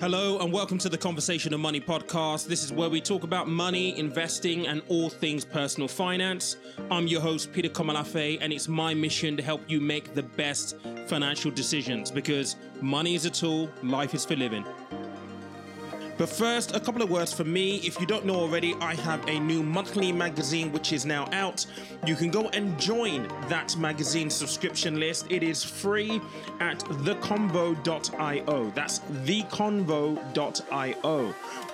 [0.00, 2.46] Hello, and welcome to the Conversation of Money podcast.
[2.46, 6.56] This is where we talk about money, investing, and all things personal finance.
[6.90, 10.78] I'm your host, Peter Komolafe, and it's my mission to help you make the best
[11.06, 14.64] financial decisions because money is a tool, life is for living.
[16.20, 17.76] But first, a couple of words for me.
[17.76, 21.64] If you don't know already, I have a new monthly magazine which is now out.
[22.06, 25.28] You can go and join that magazine subscription list.
[25.30, 26.20] It is free
[26.60, 28.70] at theconvo.io.
[28.74, 30.14] That's theconvo.io.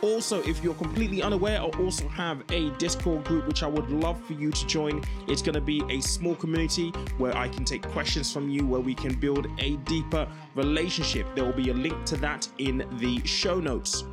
[0.00, 4.24] Also, if you're completely unaware, I also have a Discord group which I would love
[4.26, 5.02] for you to join.
[5.26, 8.80] It's going to be a small community where I can take questions from you, where
[8.80, 11.26] we can build a deeper relationship.
[11.34, 14.04] There will be a link to that in the show notes.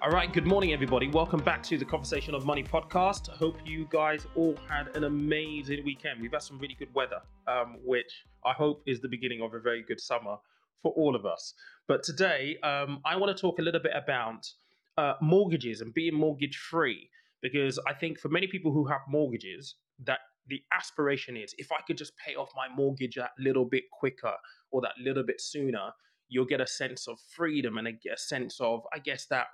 [0.00, 1.08] All right, good morning, everybody.
[1.08, 3.30] Welcome back to the Conversation of Money podcast.
[3.30, 6.22] I hope you guys all had an amazing weekend.
[6.22, 9.58] We've had some really good weather, um, which I hope is the beginning of a
[9.58, 10.36] very good summer
[10.82, 11.52] for all of us.
[11.88, 14.48] But today, um, I want to talk a little bit about
[14.96, 17.10] uh, mortgages and being mortgage free,
[17.42, 19.74] because I think for many people who have mortgages,
[20.04, 23.90] that the aspiration is if I could just pay off my mortgage that little bit
[23.90, 24.34] quicker
[24.70, 25.90] or that little bit sooner,
[26.28, 29.48] you'll get a sense of freedom and a, a sense of, I guess, that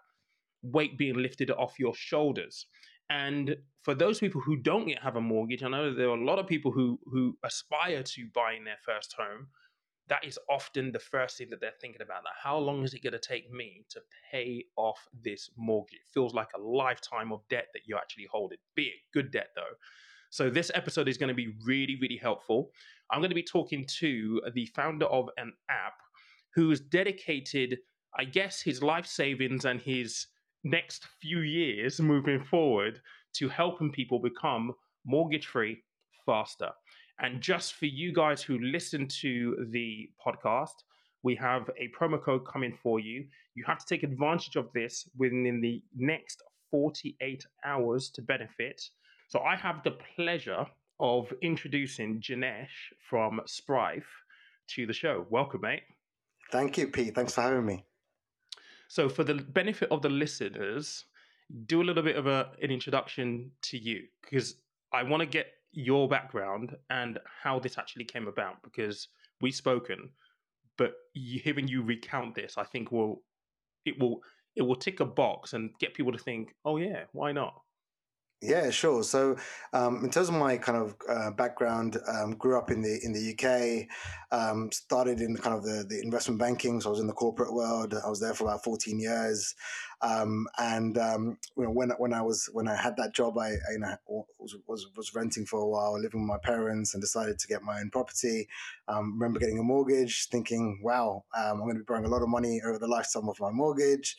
[0.65, 2.67] weight being lifted off your shoulders.
[3.11, 6.25] And for those people who don't yet have a mortgage, I know there are a
[6.25, 9.49] lot of people who who aspire to buying their first home.
[10.09, 12.23] That is often the first thing that they're thinking about.
[12.25, 15.95] That how long is it going to take me to pay off this mortgage?
[15.95, 18.59] It feels like a lifetime of debt that you're actually holding.
[18.75, 19.77] Be it good debt though.
[20.31, 22.71] So this episode is going to be really, really helpful.
[23.11, 25.95] I'm going to be talking to the founder of an app
[26.55, 27.79] who's dedicated,
[28.19, 30.27] I guess, his life savings and his
[30.65, 33.01] next few years moving forward
[33.35, 34.73] to helping people become
[35.05, 35.83] mortgage free
[36.27, 36.71] faster.
[37.21, 40.75] And just for you guys who listen to the podcast,
[41.23, 43.25] we have a promo code coming for you.
[43.55, 48.83] You have to take advantage of this within the next 48 hours to benefit.
[49.29, 50.67] So I have the pleasure
[51.01, 52.67] of introducing Jinesh
[53.09, 54.05] from Sprive
[54.71, 55.27] to the show.
[55.31, 55.83] Welcome, mate.
[56.51, 57.15] Thank you, Pete.
[57.15, 57.85] Thanks for having me.
[58.95, 61.07] So, for the benefit of the listeners,
[61.67, 64.55] do a little bit of a, an introduction to you because
[64.93, 69.09] I want to get your background and how this actually came about because
[69.41, 70.11] we've spoken,
[70.79, 73.25] but you, hearing you recount this, I think will
[73.85, 74.21] it will
[74.55, 77.64] it will tick a box and get people to think, oh yeah, why not?
[78.45, 79.03] Yeah, sure.
[79.03, 79.37] So,
[79.73, 83.13] um, in terms of my kind of uh, background, um, grew up in the in
[83.15, 83.89] the UK.
[84.31, 86.81] Um, started in kind of the, the investment banking.
[86.81, 87.95] So I was in the corporate world.
[87.95, 89.55] I was there for about fourteen years.
[90.05, 93.49] Um, and um, you know, when when I was when I had that job, I,
[93.49, 93.97] I you know
[94.39, 97.63] was, was, was renting for a while, living with my parents, and decided to get
[97.63, 98.47] my own property.
[98.87, 102.29] Um, remember getting a mortgage, thinking, "Wow, I'm going to be borrowing a lot of
[102.29, 104.17] money over the lifetime of my mortgage,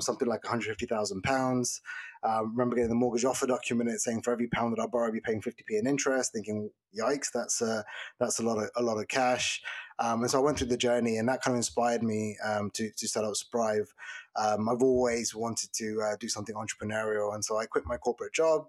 [0.00, 1.80] something like one hundred fifty thousand pounds."
[2.24, 5.12] Um, remember getting the mortgage offer document saying for every pound that I borrow, I'll
[5.12, 7.84] be paying 50p in interest, thinking, yikes, that's a,
[8.18, 9.60] that's a lot of, a lot of cash.
[9.98, 12.70] Um, and so I went through the journey and that kind of inspired me um,
[12.74, 13.92] to, to set up Sprive.
[14.36, 17.34] Um, I've always wanted to uh, do something entrepreneurial.
[17.34, 18.66] And so I quit my corporate job,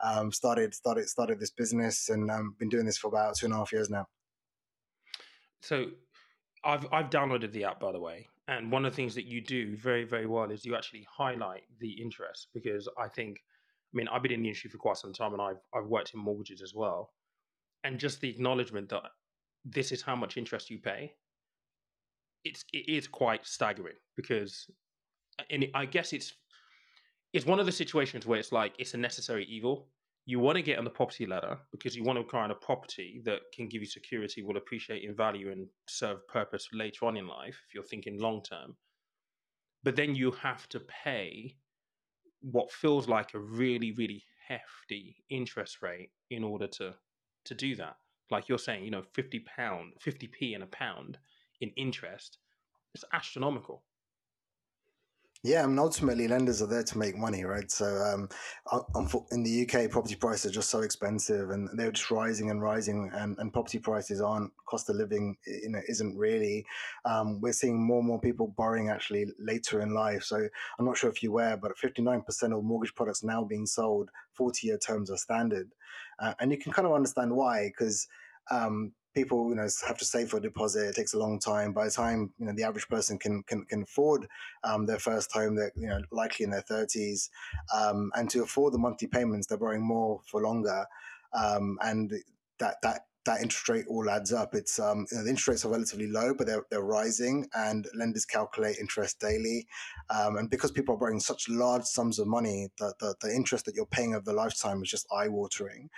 [0.00, 3.54] um, started, started, started this business and um, been doing this for about two and
[3.54, 4.06] a half years now.
[5.60, 5.86] So
[6.62, 8.28] I've, I've downloaded the app, by the way.
[8.48, 11.62] And one of the things that you do very, very well is you actually highlight
[11.80, 13.38] the interest because I think,
[13.92, 16.12] I mean, I've been in the industry for quite some time and I've, I've worked
[16.14, 17.10] in mortgages as well.
[17.84, 19.02] And just the acknowledgement that
[19.64, 21.12] this is how much interest you pay,
[22.44, 24.66] it's, it is quite staggering because,
[25.50, 26.32] and I guess it's,
[27.32, 29.88] it's one of the situations where it's like it's a necessary evil
[30.28, 33.22] you want to get on the property ladder because you want to acquire a property
[33.24, 37.28] that can give you security, will appreciate in value and serve purpose later on in
[37.28, 38.76] life if you're thinking long term.
[39.84, 41.54] But then you have to pay
[42.40, 46.94] what feels like a really, really hefty interest rate in order to
[47.46, 47.96] to do that.
[48.30, 51.18] Like you're saying, you know, fifty pound, fifty p in a pound
[51.60, 52.38] in interest,
[52.94, 53.82] it's astronomical.
[55.42, 57.70] Yeah, I mean, ultimately, lenders are there to make money, right?
[57.70, 58.28] So, um,
[59.30, 63.10] in the UK, property prices are just so expensive, and they're just rising and rising,
[63.14, 65.36] and, and property prices aren't cost of living.
[65.46, 66.64] You know, isn't really.
[67.04, 70.24] Um, we're seeing more and more people borrowing actually later in life.
[70.24, 70.48] So,
[70.78, 74.66] I'm not sure if you were, but 59% of mortgage products now being sold 40
[74.66, 75.70] year terms are standard,
[76.18, 78.08] uh, and you can kind of understand why because
[78.50, 80.88] um, people you know have to save for a deposit.
[80.90, 81.72] It takes a long time.
[81.72, 84.28] By the time you know the average person can can, can afford
[84.62, 87.30] um, their first home, they're you know likely in their thirties,
[87.74, 90.84] um, and to afford the monthly payments, they're borrowing more for longer,
[91.32, 92.12] um, and
[92.58, 94.54] that that that interest rate all adds up.
[94.54, 97.86] It's um, you know, the interest rates are relatively low, but they're, they're rising, and
[97.94, 99.66] lenders calculate interest daily.
[100.08, 103.64] Um, and because people are borrowing such large sums of money, the, the, the interest
[103.66, 105.90] that you're paying over the lifetime is just eye watering.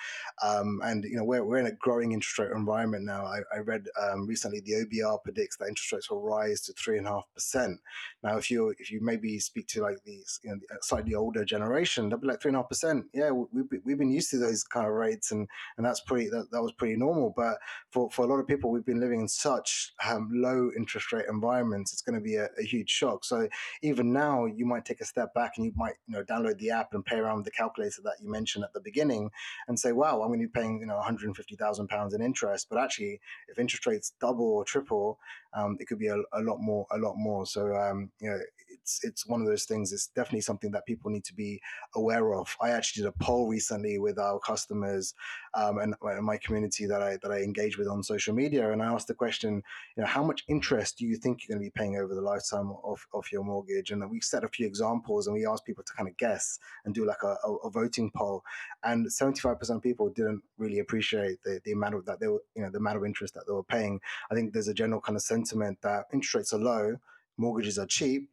[0.43, 3.25] Um, and you know we're, we're in a growing interest rate environment now.
[3.25, 6.99] I, I read um, recently the OBR predicts that interest rates will rise to three
[6.99, 7.79] and a half percent.
[8.23, 12.19] Now, if you if you maybe speak to like you know slightly older generation, they'll
[12.19, 13.07] be like three and a half percent.
[13.13, 15.47] Yeah, we've we've been used to those kind of rates, and
[15.77, 17.18] and that's pretty that, that was pretty normal.
[17.37, 17.59] But
[17.91, 21.27] for, for a lot of people, we've been living in such um, low interest rate
[21.29, 21.93] environments.
[21.93, 23.25] It's going to be a, a, huge shock.
[23.25, 23.49] So
[23.83, 26.71] even now, you might take a step back and you might you know download the
[26.71, 29.31] app and play around with the calculator that you mentioned at the beginning,
[29.69, 32.69] and say, "Wow, I'm going to be paying you know 150 thousand pounds in interest."
[32.71, 35.19] But actually, if interest rates double or triple,
[35.55, 37.47] um, it could be a, a, lot more, a lot more.
[37.47, 38.39] So um, you know,
[38.69, 39.93] it's it's one of those things.
[39.93, 41.61] It's definitely something that people need to be
[41.95, 42.55] aware of.
[42.61, 45.15] I actually did a poll recently with our customers
[45.55, 48.87] um, and, and, my community that that I engage with on social media, and I
[48.87, 49.63] asked the question,
[49.97, 52.21] you know, how much interest do you think you're going to be paying over the
[52.21, 53.91] lifetime of, of your mortgage?
[53.91, 56.95] And we set a few examples, and we asked people to kind of guess and
[56.95, 58.43] do like a, a, a voting poll,
[58.85, 62.63] and 75% of people didn't really appreciate the, the amount of that they were, you
[62.63, 64.01] know, the amount of interest that they were paying.
[64.31, 66.97] I think there's a general kind of sentiment that interest rates are low,
[67.37, 68.29] mortgages are cheap,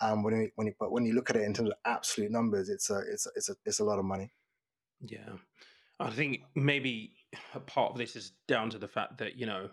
[0.00, 2.30] um, when you, when you, but when you look at it in terms of absolute
[2.30, 4.30] numbers, it's a it's a, it's a it's a lot of money.
[5.00, 5.36] Yeah,
[5.98, 7.12] I think maybe
[7.54, 9.68] a part of this is down to the fact that you know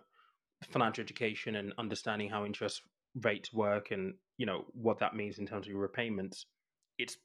[0.72, 2.82] financial education and understanding how interest
[3.22, 6.46] rates work and you know what that means in terms of your repayments.
[6.98, 7.18] It's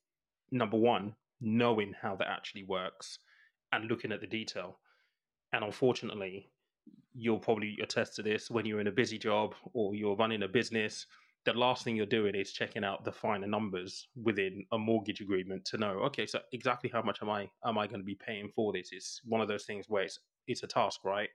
[0.51, 3.19] number one knowing how that actually works
[3.73, 4.79] and looking at the detail.
[5.53, 6.51] And unfortunately,
[7.15, 10.49] you'll probably attest to this when you're in a busy job or you're running a
[10.49, 11.07] business
[11.45, 15.65] the last thing you're doing is checking out the finer numbers within a mortgage agreement
[15.65, 18.49] to know okay so exactly how much am i am i going to be paying
[18.55, 18.91] for this?
[18.93, 21.29] It's one of those things where it's it's a task right?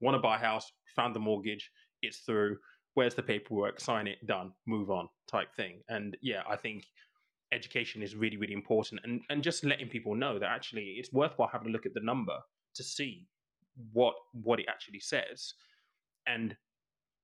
[0.00, 1.70] Want to buy a house found the mortgage
[2.02, 2.58] it's through
[2.94, 3.80] where's the paperwork?
[3.80, 5.82] Sign it done move on type thing.
[5.88, 6.84] And yeah i think
[7.52, 11.50] education is really really important and and just letting people know that actually it's worthwhile
[11.52, 12.38] having a look at the number
[12.74, 13.26] to see
[13.92, 15.54] what what it actually says.
[16.26, 16.56] And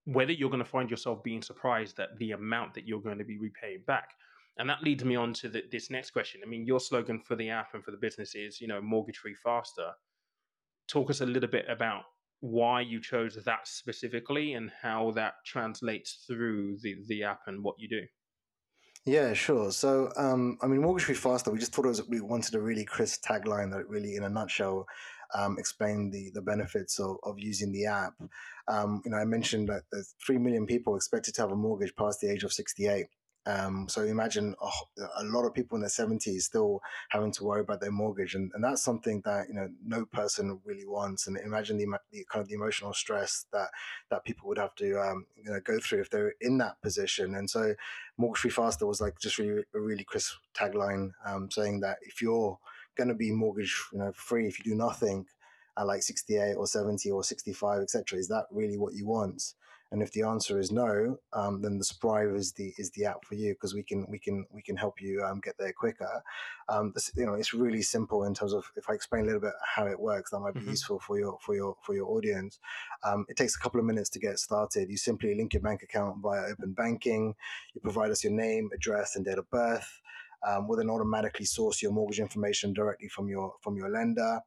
[0.08, 3.25] whether you're going to find yourself being surprised at the amount that you're going to
[3.25, 4.08] be repaying back.
[4.58, 6.40] And that leads me on to the, this next question.
[6.43, 9.19] I mean, your slogan for the app and for the business is, you know, mortgage
[9.19, 9.90] free faster.
[10.88, 12.05] Talk us a little bit about
[12.40, 17.75] why you chose that specifically and how that translates through the, the app and what
[17.78, 18.02] you do.
[19.04, 19.70] Yeah, sure.
[19.72, 21.50] So, um, I mean, mortgage free faster.
[21.50, 24.28] We just thought it was we wanted a really crisp tagline that really, in a
[24.28, 24.87] nutshell,
[25.34, 28.14] um, explain the the benefits of, of using the app.
[28.69, 31.94] Um, you know, I mentioned that there's three million people expected to have a mortgage
[31.96, 33.06] past the age of 68.
[33.48, 34.70] Um, so imagine oh,
[35.16, 38.50] a lot of people in their 70s still having to worry about their mortgage, and,
[38.54, 41.26] and that's something that you know no person really wants.
[41.26, 43.69] And imagine the, the kind of the emotional stress that
[44.10, 47.34] that people would have to um, you know go through if they're in that position.
[47.36, 47.75] And so,
[48.19, 52.20] mortgage free faster was like just really a really crisp tagline um, saying that if
[52.20, 52.58] you're
[52.98, 55.24] going to be mortgage you know free if you do nothing
[55.78, 59.54] at like 68 or 70 or 65 etc is that really what you want?
[59.90, 63.24] And if the answer is no um, then the Sprive is the is the app
[63.24, 66.22] for you because we can we can we can help you um, get there quicker.
[66.68, 69.40] Um, this, you know it's really simple in terms of if I explain a little
[69.40, 70.70] bit how it works that might be mm-hmm.
[70.70, 72.58] useful for your for your for your audience.
[73.02, 74.90] Um, it takes a couple of minutes to get started.
[74.90, 77.34] You simply link your bank account via open banking.
[77.74, 80.02] You provide us your name address and date of birth
[80.47, 84.40] um, will then automatically source your mortgage information directly from your from your lender.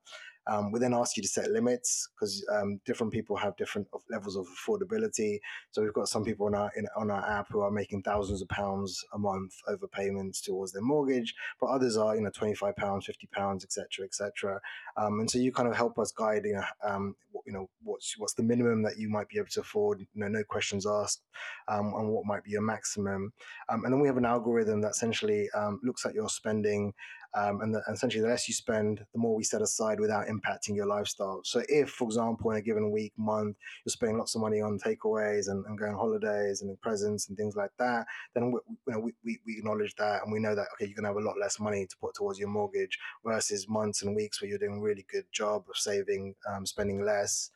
[0.47, 4.35] Um, we then ask you to set limits because um, different people have different levels
[4.35, 5.39] of affordability.
[5.71, 8.41] So we've got some people on our in, on our app who are making thousands
[8.41, 12.55] of pounds a month over payments towards their mortgage, but others are you know twenty
[12.55, 14.59] five pounds, fifty pounds, etc., etc.
[14.97, 18.17] Um, and so you kind of help us guide you know, um, you know what's
[18.17, 21.21] what's the minimum that you might be able to afford, you know, no questions asked,
[21.67, 23.31] um, and what might be your maximum.
[23.69, 25.49] Um, and then we have an algorithm that essentially
[25.83, 26.93] looks at your spending
[27.33, 30.75] um, and, the, essentially, the less you spend, the more we set aside without impacting
[30.75, 31.41] your lifestyle.
[31.43, 34.79] So, if, for example, in a given week, month, you're spending lots of money on
[34.79, 38.99] takeaways and, and going holidays and presents and things like that, then we, you know,
[38.99, 41.39] we, we acknowledge that and we know that, okay, you're going to have a lot
[41.39, 44.81] less money to put towards your mortgage versus months and weeks where you're doing a
[44.81, 47.51] really good job of saving, um, spending less.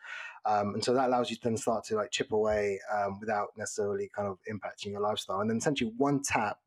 [0.46, 3.50] Um, and so that allows you to then start to like chip away um, without
[3.58, 5.40] necessarily kind of impacting your lifestyle.
[5.40, 6.60] And then essentially one tap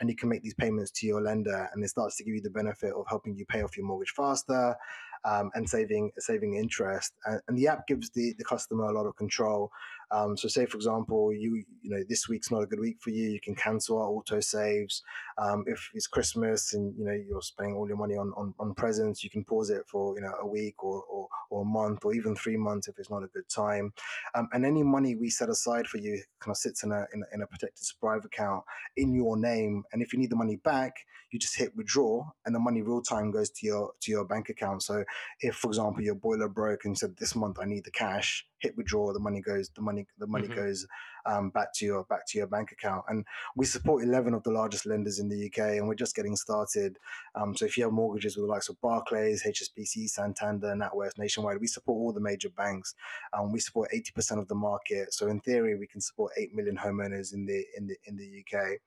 [0.00, 2.42] and you can make these payments to your lender and it starts to give you
[2.42, 4.76] the benefit of helping you pay off your mortgage faster
[5.24, 7.14] um, and saving saving interest.
[7.24, 9.70] And, and, the app gives the, the customer a lot of control.
[10.10, 13.10] Um, so, say for example, you you know this week's not a good week for
[13.10, 13.30] you.
[13.30, 15.02] You can cancel our auto saves.
[15.38, 18.74] Um, if it's Christmas and you know you're spending all your money on, on, on
[18.74, 22.04] presents, you can pause it for you know a week or, or, or a month
[22.04, 23.92] or even three months if it's not a good time.
[24.34, 27.22] Um, and any money we set aside for you kind of sits in a, in
[27.22, 28.64] a in a protected Sprive account
[28.96, 29.82] in your name.
[29.92, 30.94] And if you need the money back,
[31.30, 34.48] you just hit withdraw, and the money real time goes to your to your bank
[34.48, 34.82] account.
[34.82, 35.04] So
[35.40, 38.46] if, for example, your boiler broke and you said this month I need the cash,
[38.58, 40.56] hit withdraw, the money goes, the money, the money mm-hmm.
[40.56, 40.86] goes
[41.26, 43.04] um, back to your back to your bank account.
[43.08, 46.36] And we support eleven of the largest lenders in the UK, and we're just getting
[46.36, 46.98] started.
[47.34, 51.60] Um, so if you have mortgages with the likes of Barclays, HSBC, Santander, NatWest, Nationwide,
[51.60, 52.94] we support all the major banks.
[53.36, 55.12] Um, we support eighty percent of the market.
[55.12, 58.44] So in theory, we can support eight million homeowners in the in the in the
[58.44, 58.78] UK.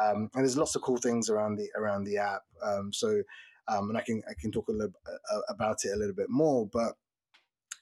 [0.00, 2.42] Um, and there's lots of cool things around the around the app.
[2.62, 3.22] Um, so
[3.68, 6.28] um, and I can I can talk a little uh, about it a little bit
[6.28, 6.94] more, but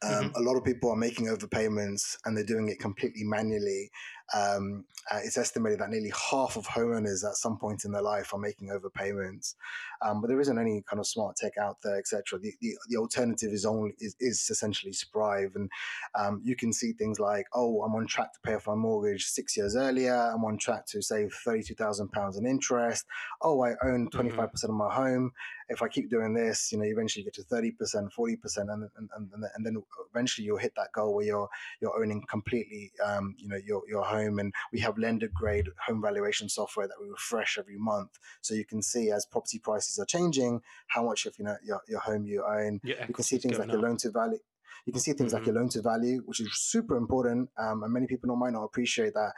[0.02, 0.36] um, mm-hmm.
[0.36, 3.90] A lot of people are making overpayments and they're doing it completely manually.
[4.34, 8.32] Um, uh, it's estimated that nearly half of homeowners at some point in their life
[8.32, 9.56] are making overpayments,
[10.00, 12.38] um, but there isn't any kind of smart tech out there, etc.
[12.38, 15.68] The, the, the alternative is only is, is essentially Sprive, and
[16.14, 19.26] um, you can see things like, oh, I'm on track to pay off my mortgage
[19.26, 20.14] six years earlier.
[20.14, 23.04] I'm on track to save thirty two thousand pounds in interest.
[23.42, 24.50] Oh, I own twenty five mm-hmm.
[24.52, 25.32] percent of my home.
[25.72, 28.70] If I keep doing this, you know, eventually you get to thirty percent, forty percent,
[28.70, 31.48] and and, and and then eventually you'll hit that goal where you're
[31.80, 34.38] you're owning completely, um, you know, your your home.
[34.38, 38.64] And we have lender grade home valuation software that we refresh every month, so you
[38.64, 42.26] can see as property prices are changing how much of you know your, your home
[42.26, 42.80] you own.
[42.84, 43.72] Yeah, you can see things like up.
[43.72, 44.38] your loan to value.
[44.86, 45.38] You can see things mm-hmm.
[45.38, 48.64] like your loan to value, which is super important, um, and many people might not
[48.64, 49.32] appreciate that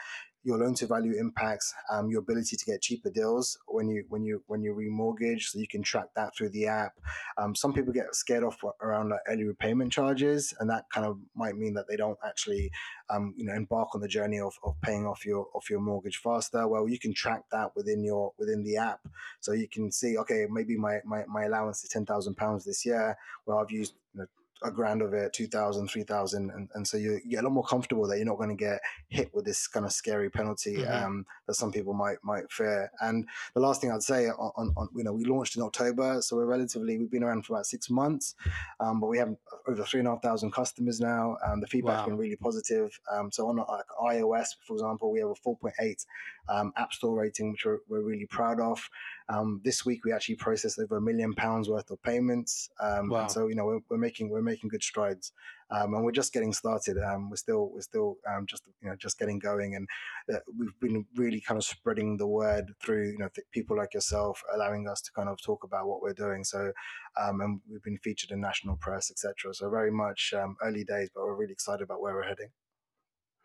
[0.44, 4.22] your loan to value impacts um, your ability to get cheaper deals when you when
[4.22, 6.92] you when you remortgage so you can track that through the app.
[7.38, 11.18] Um, some people get scared off around like early repayment charges and that kind of
[11.34, 12.70] might mean that they don't actually
[13.10, 16.18] um, you know embark on the journey of, of paying off your off your mortgage
[16.18, 16.68] faster.
[16.68, 19.00] Well you can track that within your within the app.
[19.40, 23.16] So you can see okay maybe my my, my allowance is 10,000 pounds this year.
[23.46, 24.26] Well I've used you know,
[24.62, 26.50] a grand of it, 2,000, 3,000.
[26.50, 28.80] And, and so you, get a lot more comfortable that you're not going to get
[29.08, 31.04] hit with this kind of scary penalty mm-hmm.
[31.04, 32.90] um, that some people might might fear.
[33.00, 36.20] And the last thing I'd say on, on, on, you know, we launched in October,
[36.22, 38.34] so we're relatively, we've been around for about six months,
[38.80, 39.34] um, but we have
[39.68, 41.36] over three and a half thousand customers now.
[41.46, 42.06] Um, the feedback's wow.
[42.06, 42.98] been really positive.
[43.12, 46.06] Um, so on like iOS, for example, we have a 4.8
[46.48, 48.88] um, App Store rating, which we're, we're really proud of.
[49.30, 52.68] Um, this week we actually processed over a million pounds worth of payments.
[52.78, 53.26] Um, wow.
[53.26, 55.32] so you know we're, we're, making we're making good strides,
[55.70, 56.98] um, and we're just getting started.
[56.98, 59.88] Um, we're still we're still um, just you know just getting going, and
[60.32, 63.94] uh, we've been really kind of spreading the word through you know th- people like
[63.94, 66.44] yourself, allowing us to kind of talk about what we're doing.
[66.44, 66.72] So,
[67.18, 69.54] um, and we've been featured in national press, etc.
[69.54, 72.50] So very much early days, but we're really excited about where we're heading.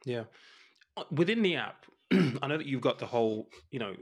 [0.04, 0.24] Yeah,
[0.98, 3.96] uh, within the app, I know that you've got the whole you know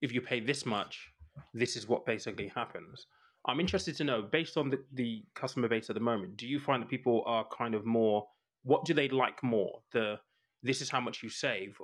[0.00, 1.10] if you pay this much
[1.52, 3.06] this is what basically happens.
[3.46, 6.58] I'm interested to know, based on the, the customer base at the moment, do you
[6.58, 8.26] find that people are kind of more,
[8.62, 9.80] what do they like more?
[9.92, 10.18] The
[10.62, 11.78] this is how much you save,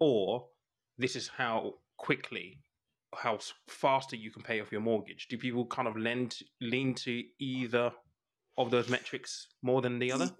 [0.00, 0.46] or
[0.98, 2.58] this is how quickly,
[3.14, 3.38] how
[3.68, 5.28] faster you can pay off your mortgage?
[5.28, 7.92] Do people kind of lend lean to either
[8.58, 10.30] of those metrics more than the other?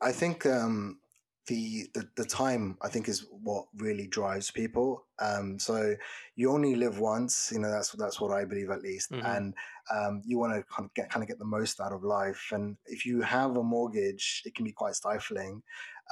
[0.00, 1.00] I think um,
[1.46, 5.06] the, the the time I think is what really drives people.
[5.18, 5.94] Um, so
[6.36, 7.70] you only live once, you know.
[7.70, 9.26] That's that's what I believe at least, mm-hmm.
[9.26, 9.54] and
[9.92, 12.48] um, you want to kind of get kind of get the most out of life.
[12.52, 15.62] And if you have a mortgage, it can be quite stifling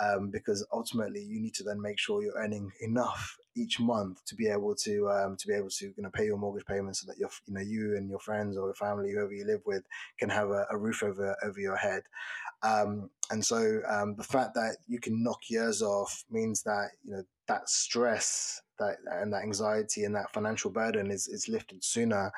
[0.02, 4.34] um, because ultimately you need to then make sure you're earning enough each month to
[4.34, 7.06] be able to um, to be able to you know pay your mortgage payments so
[7.06, 9.82] that your you know you and your friends or your family whoever you live with
[10.18, 12.02] can have a, a roof over over your head
[12.62, 17.12] um, and so um, the fact that you can knock years off means that you
[17.12, 22.30] know that stress that and that anxiety and that financial burden is, is lifted sooner.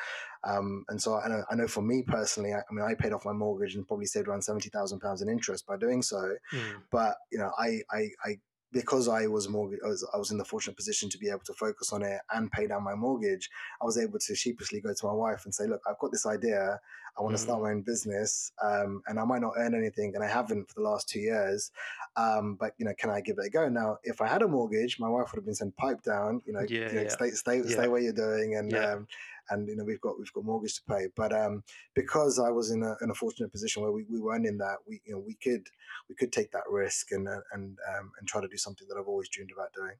[0.44, 3.12] Um, and so I know, I know for me personally, I, I, mean, I paid
[3.12, 6.34] off my mortgage and probably saved around seventy thousand pounds in interest by doing so.
[6.52, 6.82] Mm.
[6.90, 8.36] But you know, I, I, I
[8.72, 11.40] because I was mortgage, I was, I was in the fortunate position to be able
[11.46, 13.50] to focus on it and pay down my mortgage.
[13.82, 16.26] I was able to sheepishly go to my wife and say, "Look, I've got this
[16.26, 16.80] idea.
[17.18, 17.44] I want to mm.
[17.44, 20.74] start my own business, um, and I might not earn anything, and I haven't for
[20.74, 21.72] the last two years.
[22.16, 24.48] Um, but you know, can I give it a go?" Now, if I had a
[24.48, 27.08] mortgage, my wife would have been saying, "Pipe down, you know, yeah, you know yeah.
[27.08, 27.70] stay, stay, yeah.
[27.70, 29.08] stay where you're doing, and um,
[29.50, 31.08] and you know we've got we've got mortgage to pay.
[31.16, 31.62] But um,
[31.94, 34.78] because I was in a, in a fortunate position where we, we weren't in that,
[34.86, 35.66] we you know we could
[36.08, 38.96] we could take that risk and uh, and um, and try to do something that
[38.98, 39.96] I've always dreamed about doing.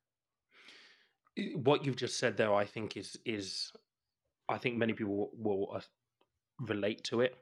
[1.62, 3.72] What you've just said there, I think is is
[4.48, 5.80] I think many people will, will uh,
[6.60, 7.36] relate to it.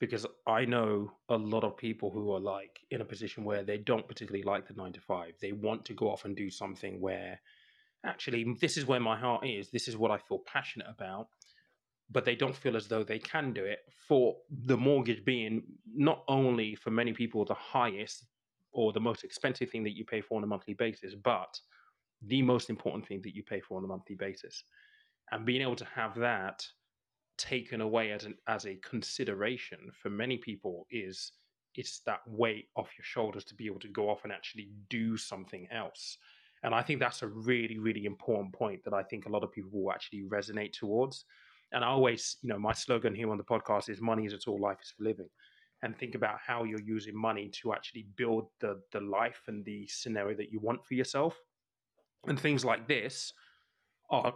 [0.00, 3.78] because I know a lot of people who are like in a position where they
[3.78, 5.34] don't particularly like the nine to five.
[5.40, 7.40] They want to go off and do something where
[8.04, 9.70] actually this is where my heart is.
[9.70, 11.28] This is what I feel passionate about.
[12.10, 15.62] But they don't feel as though they can do it for the mortgage being
[15.94, 18.26] not only for many people the highest
[18.72, 21.58] or the most expensive thing that you pay for on a monthly basis, but
[22.26, 24.64] the most important thing that you pay for on a monthly basis.
[25.32, 26.64] And being able to have that
[27.38, 31.32] taken away as an as a consideration for many people is
[31.74, 35.16] it's that weight off your shoulders to be able to go off and actually do
[35.16, 36.18] something else.
[36.62, 39.52] And I think that's a really, really important point that I think a lot of
[39.52, 41.24] people will actually resonate towards.
[41.72, 44.38] And I always, you know, my slogan here on the podcast is money is a
[44.38, 45.28] tool, life is for living.
[45.82, 49.86] And think about how you're using money to actually build the the life and the
[49.86, 51.38] scenario that you want for yourself.
[52.26, 53.32] And things like this
[54.10, 54.34] are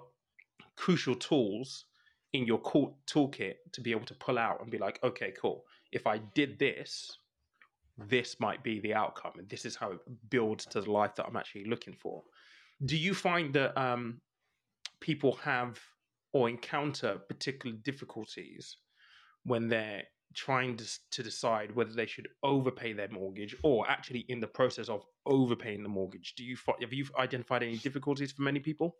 [0.76, 1.86] crucial tools
[2.32, 5.64] in your toolkit to be able to pull out and be like, okay, cool.
[5.92, 7.18] If I did this,
[7.96, 10.00] this might be the outcome, and this is how it
[10.30, 12.22] builds to the life that I'm actually looking for.
[12.84, 14.20] Do you find that um,
[15.00, 15.78] people have
[16.34, 18.76] or encounter particular difficulties
[19.44, 20.02] when they're
[20.34, 24.88] trying to, to decide whether they should overpay their mortgage or actually in the process
[24.88, 26.34] of overpaying the mortgage?
[26.36, 28.96] Do you have you identified any difficulties for many people?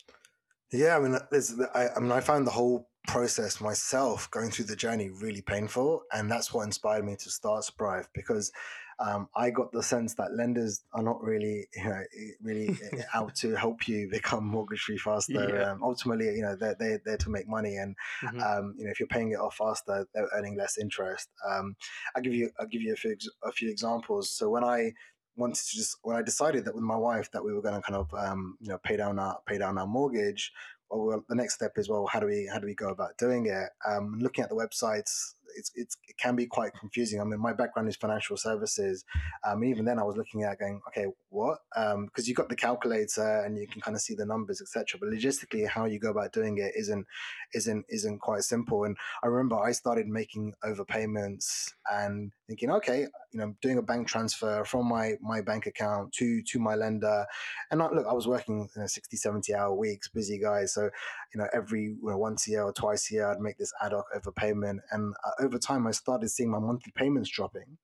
[0.72, 4.50] Yeah, I mean, uh, there's, I, I mean, I found the whole process myself going
[4.50, 8.50] through the journey really painful, and that's what inspired me to start Sprive because
[8.98, 12.02] um, I got the sense that lenders are not really, you know,
[12.42, 12.78] really
[13.14, 15.48] out to help you become mortgage free faster.
[15.56, 15.72] Yeah.
[15.72, 18.40] Um, ultimately, you know, they're, they're there to make money, and mm-hmm.
[18.40, 21.28] um, you know, if you're paying it off faster, they're earning less interest.
[21.48, 21.76] Um,
[22.16, 24.30] I'll give you, I'll give you a few, a few examples.
[24.30, 24.92] So when I
[25.36, 27.82] wanted to just when I decided that with my wife that we were going to
[27.82, 30.52] kind of um, you know pay down our pay down our mortgage.
[30.90, 33.46] Well, the next step is well, how do we how do we go about doing
[33.46, 33.70] it?
[33.88, 37.20] Um, looking at the websites, it's, it's it can be quite confusing.
[37.20, 39.04] I mean, my background is financial services.
[39.46, 41.58] Um, even then, I was looking at going, okay, what?
[41.74, 44.98] Because um, you've got the calculator and you can kind of see the numbers, etc.
[45.00, 47.06] But logistically, how you go about doing it isn't
[47.54, 48.84] isn't isn't quite simple.
[48.84, 54.08] And I remember I started making overpayments and thinking, okay, you know, doing a bank
[54.08, 57.26] transfer from my my bank account to to my lender.
[57.70, 60.64] And I, look, I was working you know, 60, 70 hour weeks, busy guy.
[60.66, 60.90] So,
[61.34, 63.72] you know, every you know, once a year or twice a year, I'd make this
[63.82, 64.78] ad hoc overpayment.
[64.92, 67.76] And uh, over time, I started seeing my monthly payments dropping.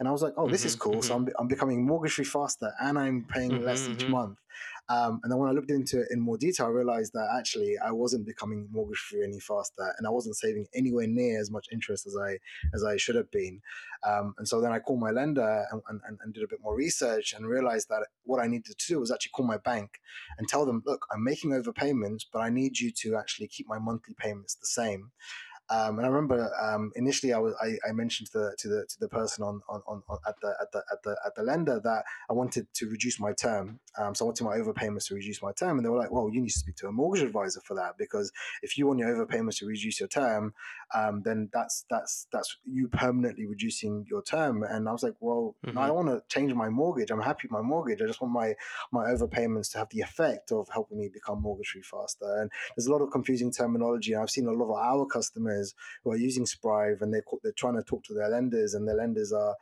[0.00, 0.92] And I was like, oh, this mm-hmm, is cool.
[0.92, 1.02] Mm-hmm.
[1.02, 4.12] So I'm, I'm becoming mortgage free faster and I'm paying mm-hmm, less each mm-hmm.
[4.12, 4.38] month.
[4.88, 7.76] Um, and then when I looked into it in more detail, I realized that actually
[7.78, 11.66] I wasn't becoming mortgage free any faster, and I wasn't saving anywhere near as much
[11.72, 12.38] interest as I
[12.74, 13.60] as I should have been.
[14.06, 16.76] Um, and so then I called my lender and, and, and, did a bit more
[16.76, 19.98] research and realized that what I needed to do was actually call my bank
[20.36, 23.78] and tell them, look, I'm making overpayments, but I need you to actually keep my
[23.78, 25.12] monthly payments the same.
[25.70, 28.86] Um, and I remember um, initially I was I, I, mentioned to the to the
[28.86, 31.80] to the person on, on, on, at the at the at the at the lender
[31.82, 33.80] that I wanted to reduce my term.
[33.98, 36.28] Um, so I wanted my overpayments to reduce my term, and they were like, "Well,
[36.30, 38.30] you need to speak to a mortgage advisor for that because
[38.62, 40.52] if you want your overpayments to reduce your term,
[40.94, 45.56] um, then that's that's that's you permanently reducing your term." And I was like, "Well,
[45.64, 45.76] mm-hmm.
[45.76, 47.10] no, I don't want to change my mortgage.
[47.10, 48.02] I'm happy with my mortgage.
[48.02, 48.54] I just want my
[48.92, 52.86] my overpayments to have the effect of helping me become mortgage free faster." And there's
[52.86, 54.14] a lot of confusing terminology.
[54.14, 55.53] I've seen a lot of our customers
[56.02, 58.96] who are using Sprive and they're they're trying to talk to their lenders, and their
[58.96, 59.54] lenders are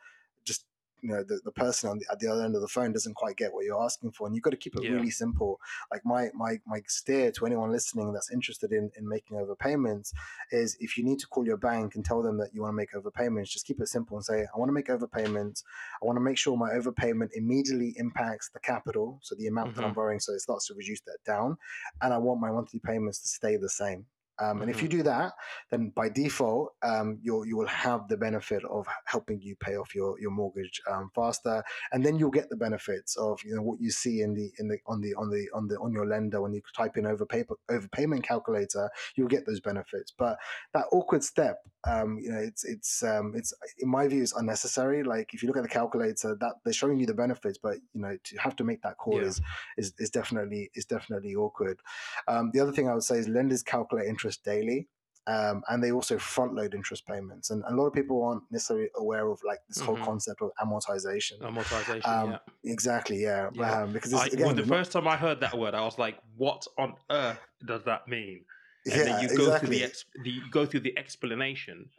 [0.45, 0.65] just
[1.03, 3.15] you know the, the person on the, at the other end of the phone doesn't
[3.15, 4.91] quite get what you're asking for and you've got to keep it yeah.
[4.91, 5.59] really simple
[5.91, 10.13] like my my my steer to anyone listening that's interested in in making overpayments
[10.51, 12.75] is if you need to call your bank and tell them that you want to
[12.75, 15.63] make overpayments just keep it simple and say i want to make overpayments
[16.01, 19.75] i want to make sure my overpayment immediately impacts the capital so the amount mm-hmm.
[19.75, 19.95] that i'm mm-hmm.
[19.95, 21.57] borrowing so it starts to reduce that down
[22.01, 24.05] and i want my monthly payments to stay the same
[24.43, 24.69] um, and mm-hmm.
[24.69, 24.97] if you mm-hmm.
[24.97, 25.33] do that,
[25.71, 29.95] then by default, um, you you will have the benefit of helping you pay off
[29.95, 33.79] your your mortgage um, faster, and then you'll get the benefits of you know what
[33.79, 36.41] you see in the in the on the on the on the on your lender
[36.41, 40.11] when you type in overpay overpayment calculator, you'll get those benefits.
[40.17, 40.37] But
[40.73, 45.03] that awkward step, um, you know, it's it's um, it's in my view is unnecessary.
[45.03, 48.01] Like if you look at the calculator, that they're showing you the benefits, but you
[48.01, 49.27] know to have to make that call yeah.
[49.27, 49.41] is,
[49.77, 51.79] is is definitely is definitely awkward.
[52.27, 54.87] Um, the other thing I would say is lenders calculate interest interest daily.
[55.25, 57.49] Um, and they also front load interest payments.
[57.49, 59.95] And a lot of people aren't necessarily aware of like this mm-hmm.
[59.95, 61.39] whole concept of amortization.
[61.39, 62.71] Amortization, um, yeah.
[62.71, 63.49] Exactly, yeah.
[63.53, 63.83] yeah.
[63.83, 66.17] Um, because I, again, well, the first time I heard that word, I was like,
[66.35, 68.43] "What on earth does that mean?"
[68.85, 69.67] And yeah, then you go exactly.
[69.67, 71.89] through the, ex- the, you go through the explanation,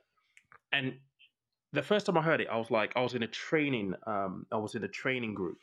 [0.70, 0.92] and
[1.72, 4.44] the first time I heard it, I was like, I was in a training, um,
[4.52, 5.60] I was in a training group,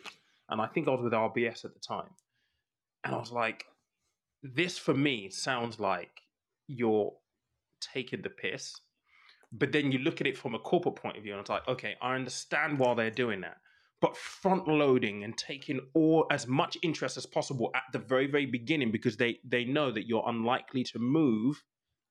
[0.49, 2.09] and I think I was with RBS at the time,
[3.03, 3.65] and I was like,
[4.41, 6.21] this for me sounds like
[6.71, 7.13] you're
[7.81, 8.81] taking the piss
[9.51, 11.67] But then you look at it from a corporate point of view, and it's like,
[11.67, 13.57] okay, I understand why they're doing that.
[14.01, 18.45] But front loading and taking all as much interest as possible at the very, very
[18.47, 21.63] beginning because they they know that you're unlikely to move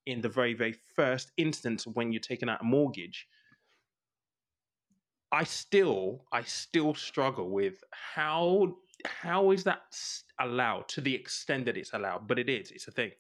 [0.07, 3.29] in the very, very first instance when you're taking out a mortgage.
[5.33, 9.99] I still, I still struggle with how how is that
[10.41, 13.13] allowed to the extent that it's allowed, but it is, it's a thing.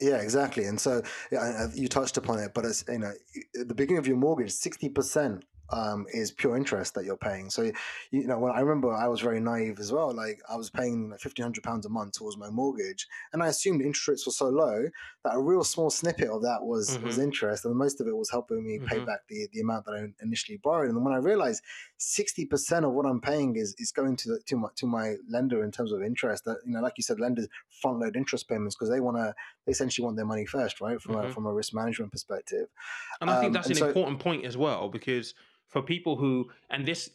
[0.00, 0.64] Yeah, exactly.
[0.64, 3.12] And so yeah, you touched upon it, but it's you know,
[3.54, 7.50] the beginning of your mortgage, sixty percent um, is pure interest that you're paying.
[7.50, 7.70] So,
[8.10, 10.14] you know, when I remember I was very naive as well.
[10.14, 13.48] Like I was paying like fifteen hundred pounds a month towards my mortgage, and I
[13.48, 14.88] assumed interest rates were so low
[15.24, 17.06] that a real small snippet of that was mm-hmm.
[17.06, 18.86] was interest, and most of it was helping me mm-hmm.
[18.86, 20.90] pay back the the amount that I initially borrowed.
[20.90, 21.62] And when I realized
[21.96, 25.16] sixty percent of what I'm paying is is going to the, to my to my
[25.28, 27.48] lender in terms of interest, that you know, like you said, lenders
[27.80, 29.34] front load interest payments because they want to
[29.66, 31.00] they essentially want their money first, right?
[31.00, 31.30] From mm-hmm.
[31.30, 32.68] a from a risk management perspective.
[33.20, 35.34] And I think um, that's an so, important point as well because
[35.70, 37.10] for people who and this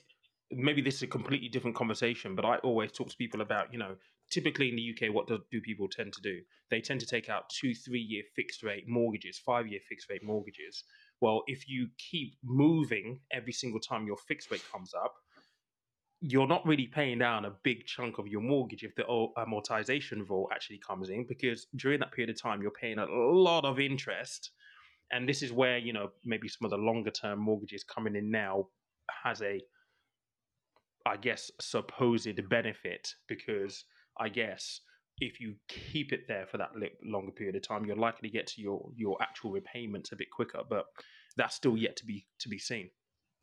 [0.51, 3.79] maybe this is a completely different conversation, but I always talk to people about, you
[3.79, 3.95] know,
[4.31, 6.39] typically in the UK, what do, do people tend to do?
[6.69, 10.23] They tend to take out two, three year fixed rate mortgages, five year fixed rate
[10.23, 10.83] mortgages.
[11.21, 15.15] Well, if you keep moving every single time your fixed rate comes up,
[16.21, 19.03] you're not really paying down a big chunk of your mortgage if the
[19.37, 23.65] amortization rule actually comes in, because during that period of time, you're paying a lot
[23.65, 24.51] of interest
[25.11, 28.31] and this is where you know maybe some of the longer term mortgages coming in
[28.31, 28.65] now
[29.23, 29.61] has a
[31.05, 33.85] i guess supposed benefit because
[34.19, 34.81] i guess
[35.19, 36.71] if you keep it there for that
[37.03, 40.27] longer period of time you're likely to get to your your actual repayments a bit
[40.31, 40.85] quicker but
[41.37, 42.89] that's still yet to be to be seen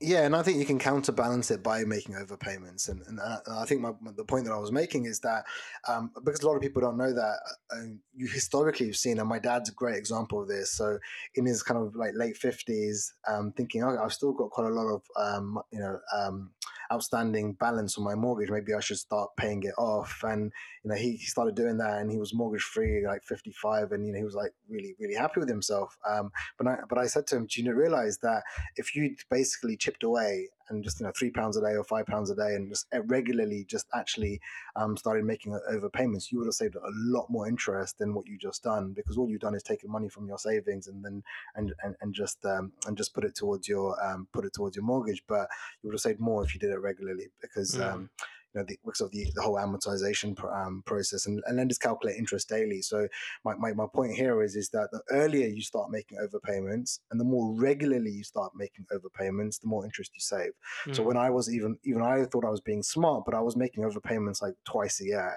[0.03, 3.65] yeah, and I think you can counterbalance it by making overpayments, and, and uh, I
[3.65, 5.45] think my, the point that I was making is that
[5.89, 7.37] um, because a lot of people don't know that
[7.71, 7.83] uh,
[8.15, 10.73] you historically have seen, and my dad's a great example of this.
[10.73, 10.99] So
[11.35, 14.75] in his kind of like late fifties, um, thinking, oh, I've still got quite a
[14.75, 16.51] lot of um, you know um,
[16.93, 18.51] outstanding balance on my mortgage.
[18.51, 20.23] Maybe I should start paying it off.
[20.25, 20.53] And
[20.85, 23.93] you know, he, he started doing that, and he was mortgage free, like fifty five,
[23.93, 25.97] and you know, he was like really really happy with himself.
[26.09, 28.43] Um, but I but I said to him, do you realize that
[28.77, 32.07] if you basically chipped away and just you know three pounds a day or five
[32.07, 34.41] pounds a day and just regularly just actually
[34.77, 38.39] um, started making overpayments, you would have saved a lot more interest than what you
[38.39, 41.23] just done because all you've done is taken money from your savings and then
[41.57, 44.77] and and, and just um, and just put it towards your um, put it towards
[44.77, 45.23] your mortgage.
[45.27, 45.49] But
[45.83, 47.75] you would have saved more if you did it regularly because.
[47.75, 48.09] Mm.
[48.55, 52.17] You know, the, because of the, the whole amortization um, process and, and lenders calculate
[52.17, 52.83] interest daily.
[52.83, 53.09] So
[53.45, 57.21] my, my, my point here is, is that the earlier you start making overpayments and
[57.21, 60.53] the more regularly you start making overpayments, the more interest you save.
[60.87, 60.97] Mm.
[60.97, 63.57] So when I was even, even I thought I was being smart, but I was
[63.57, 65.35] making overpayments like twice a year.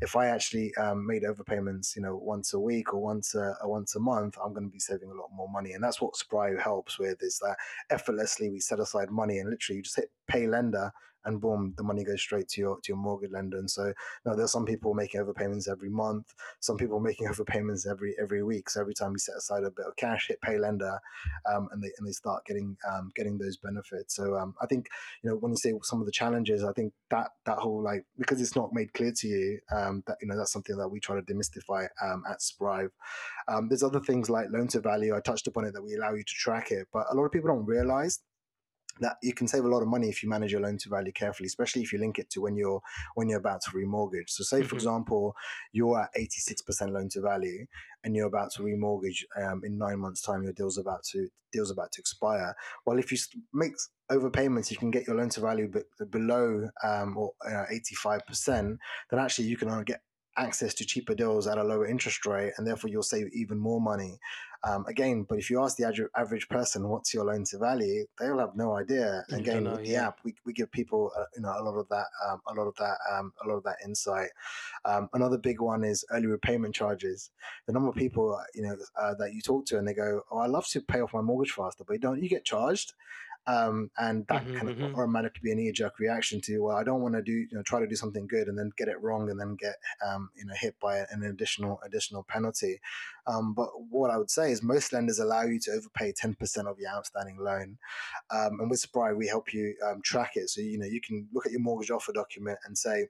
[0.00, 3.94] If I actually um, made overpayments, you know, once a week or once a, once
[3.94, 5.72] a month, I'm going to be saving a lot more money.
[5.72, 7.56] And that's what Sprive helps with is that
[7.90, 10.92] effortlessly we set aside money and literally you just hit pay lender
[11.28, 13.58] and boom, the money goes straight to your to your mortgage lender.
[13.58, 17.86] And so, you know, there's some people making overpayments every month, some people making overpayments
[17.86, 18.70] every every week.
[18.70, 20.98] So every time you set aside a bit of cash, hit pay lender,
[21.52, 24.16] um, and they and they start getting um, getting those benefits.
[24.16, 24.88] So um, I think
[25.22, 28.04] you know when you say some of the challenges, I think that that whole like
[28.18, 30.98] because it's not made clear to you um, that you know that's something that we
[30.98, 32.90] try to demystify um, at Sprive.
[33.48, 35.14] Um, there's other things like loan to value.
[35.14, 37.32] I touched upon it that we allow you to track it, but a lot of
[37.32, 38.20] people don't realize
[39.00, 41.12] that you can save a lot of money if you manage your loan to value
[41.12, 42.80] carefully, especially if you link it to when you're
[43.14, 44.28] when you're about to remortgage.
[44.30, 44.68] So, say mm-hmm.
[44.68, 45.34] for example,
[45.72, 47.66] you're at eighty six percent loan to value,
[48.04, 50.42] and you're about to remortgage um, in nine months' time.
[50.42, 52.54] Your deal's about to deal's about to expire.
[52.84, 53.18] Well, if you
[53.52, 53.72] make
[54.10, 55.70] overpayments, you can get your loan to value
[56.10, 58.78] below um, or uh, eighty five percent.
[59.10, 60.00] Then actually, you can get
[60.36, 63.80] access to cheaper deals at a lower interest rate, and therefore you'll save even more
[63.80, 64.18] money.
[64.64, 68.40] Um, again, but if you ask the average person what's your loan to value, they'll
[68.40, 69.24] have no idea.
[69.30, 70.08] again, know, with the yeah.
[70.08, 72.66] app, we, we give people uh, you know a lot of that um, a lot
[72.66, 74.30] of that um, a lot of that insight.
[74.84, 77.30] Um, another big one is early repayment charges.
[77.66, 80.38] The number of people you know uh, that you talk to and they go, "Oh,
[80.38, 82.94] I love to pay off my mortgage faster," but don't you get charged?
[83.48, 84.94] Um, and that mm-hmm, kind of mm-hmm.
[84.94, 87.62] automatically be a knee jerk reaction to, well, I don't want to do, you know,
[87.62, 90.44] try to do something good and then get it wrong and then get, um, you
[90.44, 92.78] know, hit by an additional additional penalty.
[93.26, 96.78] Um, but what I would say is most lenders allow you to overpay 10% of
[96.78, 97.78] your outstanding loan.
[98.30, 100.50] Um, and with Sprive, we help you um, track it.
[100.50, 103.08] So, you know, you can look at your mortgage offer document and say,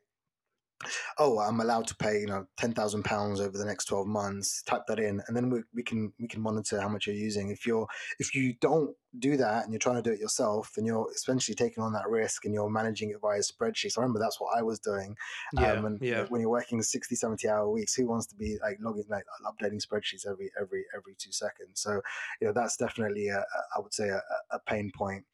[1.19, 4.63] oh, I'm allowed to pay, you know, ten thousand pounds over the next twelve months.
[4.63, 7.51] Type that in, and then we, we can we can monitor how much you're using.
[7.51, 7.87] If you're
[8.19, 11.55] if you don't do that and you're trying to do it yourself, then you're essentially
[11.55, 13.99] taking on that risk and you're managing it via spreadsheets.
[13.99, 15.17] I remember that's what I was doing.
[15.55, 16.27] Yeah, um, and yeah.
[16.29, 19.85] when you're working 60, 70 hour weeks, who wants to be like logging, like updating
[19.85, 21.81] spreadsheets every every every two seconds?
[21.81, 22.01] So
[22.41, 25.25] you know that's definitely a, a I would say a, a pain point.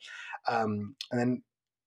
[0.48, 1.42] Um, and then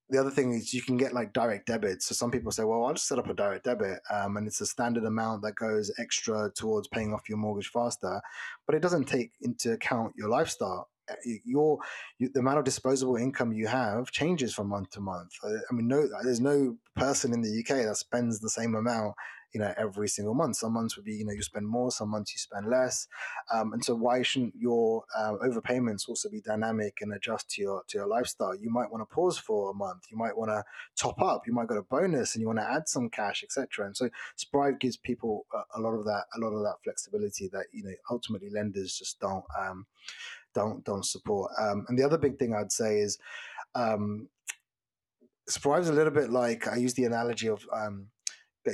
[0.10, 2.02] the other thing is you can get like direct debit.
[2.02, 4.62] So some people say, well, I'll just set up a direct debit um, and it's
[4.62, 8.22] a standard amount that goes extra towards paying off your mortgage faster,
[8.66, 10.90] but it doesn't take into account your lifestyle.
[11.10, 11.16] Uh,
[11.46, 11.78] your,
[12.20, 15.32] your the amount of disposable income you have changes from month to month.
[15.44, 19.16] Uh, I mean, no, there's no person in the UK that spends the same amount
[19.58, 20.58] you know every single month.
[20.58, 23.08] Some months would be you know you spend more some months you spend less.
[23.52, 27.84] Um, and so why shouldn't your uh, overpayments also be dynamic and adjust to your
[27.88, 28.56] to your lifestyle?
[28.56, 30.04] You might want to pause for a month.
[30.12, 30.64] You might want to
[30.96, 31.48] top up.
[31.48, 34.10] You might get a bonus and you want to add some cash etc and so
[34.36, 37.84] Sprive gives people a, a, lot of that a lot of that flexibility that you
[37.84, 39.88] know ultimately lenders just don't um,
[40.54, 41.52] don't don't support.
[41.60, 43.18] Um, and the other big thing I'd say is
[43.76, 44.28] um,
[45.48, 48.08] Sprive's a little bit like I use the analogy of um,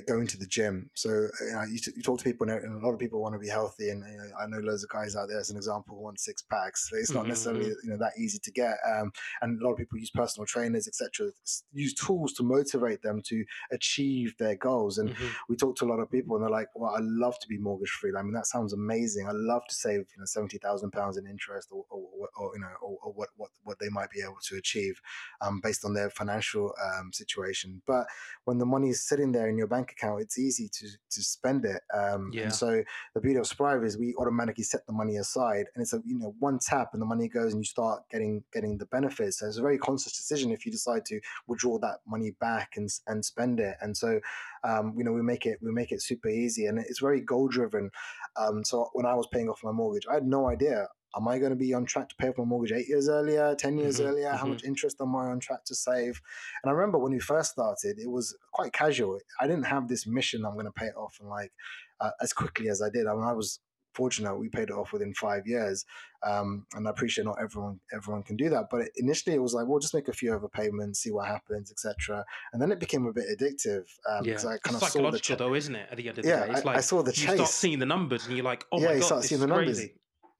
[0.01, 0.89] going to the gym.
[0.93, 3.33] So you, know, you, t- you, talk to people, and a lot of people want
[3.35, 3.89] to be healthy.
[3.89, 6.41] And you know, I know loads of guys out there, as an example, want six
[6.41, 6.89] packs.
[6.89, 7.29] So it's not mm-hmm.
[7.29, 7.71] necessarily mm-hmm.
[7.83, 8.77] you know that easy to get.
[8.95, 11.31] Um, and a lot of people use personal trainers, etc.
[11.73, 14.97] Use tools to motivate them to achieve their goals.
[14.97, 15.27] And mm-hmm.
[15.49, 17.57] we talk to a lot of people, and they're like, "Well, I love to be
[17.57, 18.11] mortgage free.
[18.17, 19.27] I mean, that sounds amazing.
[19.27, 22.61] I love to save you know seventy thousand pounds in interest, or, or, or, you
[22.61, 24.99] know, or, or, what what what they might be able to achieve
[25.41, 27.81] um, based on their financial um, situation.
[27.85, 28.05] But
[28.45, 31.65] when the money is sitting there in your bank account, it's easy to to spend
[31.65, 31.81] it.
[31.93, 32.43] Um, yeah.
[32.43, 35.93] And so the beauty of Sprive is we automatically set the money aside, and it's
[35.93, 38.85] a you know one tap, and the money goes, and you start getting getting the
[38.87, 39.39] benefits.
[39.39, 42.89] So it's a very conscious decision if you decide to withdraw that money back and
[43.07, 43.75] and spend it.
[43.81, 44.19] And so
[44.63, 47.47] um, you know we make it we make it super easy, and it's very goal
[47.47, 47.91] driven.
[48.35, 51.37] Um, so when I was paying off my mortgage, I had no idea am I
[51.39, 53.99] going to be on track to pay off my mortgage eight years earlier, 10 years
[53.99, 54.27] mm-hmm, earlier?
[54.27, 54.37] Mm-hmm.
[54.37, 56.21] How much interest am I on track to save?
[56.63, 59.19] And I remember when we first started, it was quite casual.
[59.39, 61.51] I didn't have this mission, I'm going to pay it off and like
[61.99, 63.07] uh, as quickly as I did.
[63.07, 63.59] I mean, I was
[63.93, 65.85] fortunate we paid it off within five years
[66.25, 69.67] um, and i appreciate not everyone everyone can do that but initially it was like
[69.67, 73.13] we'll just make a few overpayments see what happens etc and then it became a
[73.13, 74.35] bit addictive um, yeah.
[74.37, 76.45] I kind it's of psychological ch- though isn't it at the end of the yeah,
[76.45, 77.29] day it's I, like I saw the chase.
[77.29, 79.29] you start seeing the numbers and you're like oh yeah, my god you start this
[79.29, 79.93] seeing the numbers crazy.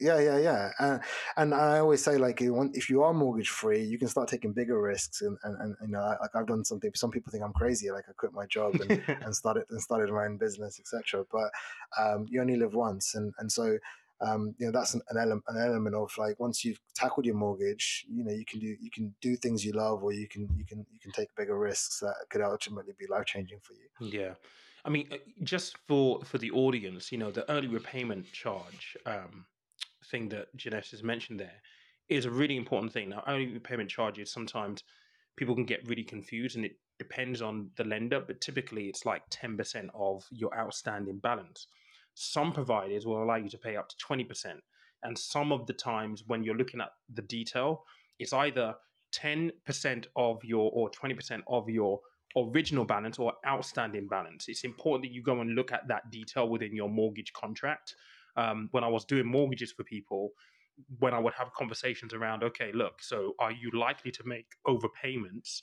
[0.03, 0.71] Yeah, yeah, yeah.
[0.79, 0.99] Uh,
[1.37, 4.81] and I always say, like, if you are mortgage free, you can start taking bigger
[4.81, 5.21] risks.
[5.21, 6.91] And, and, and you know, like I've done something.
[6.93, 7.89] Some people think I'm crazy.
[7.89, 11.23] Like I quit my job and, and started and started my own business, etc.
[11.31, 11.49] But
[11.97, 13.77] um, you only live once, and and so
[14.19, 17.35] um, you know that's an, an, element an element of like once you've tackled your
[17.35, 20.49] mortgage, you know you can do you can do things you love, or you can
[20.57, 24.11] you can you can take bigger risks that could ultimately be life changing for you.
[24.11, 24.33] Yeah.
[24.85, 28.97] I mean, uh, just for for the audience, you know, the early repayment charge.
[29.05, 29.45] Um,
[30.13, 31.59] thing that Jinesh has mentioned there
[32.07, 33.09] is a really important thing.
[33.09, 34.83] Now, only payment charges sometimes
[35.35, 39.23] people can get really confused, and it depends on the lender, but typically it's like
[39.29, 41.67] ten percent of your outstanding balance.
[42.13, 44.59] Some providers will allow you to pay up to twenty percent,
[45.01, 47.83] and some of the times when you're looking at the detail,
[48.19, 48.75] it's either
[49.11, 51.99] ten percent of your or twenty percent of your
[52.35, 54.45] original balance or outstanding balance.
[54.47, 57.95] It's important that you go and look at that detail within your mortgage contract
[58.35, 60.31] um, when I was doing mortgages for people,
[60.99, 65.61] when I would have conversations around, okay, look, so are you likely to make overpayments?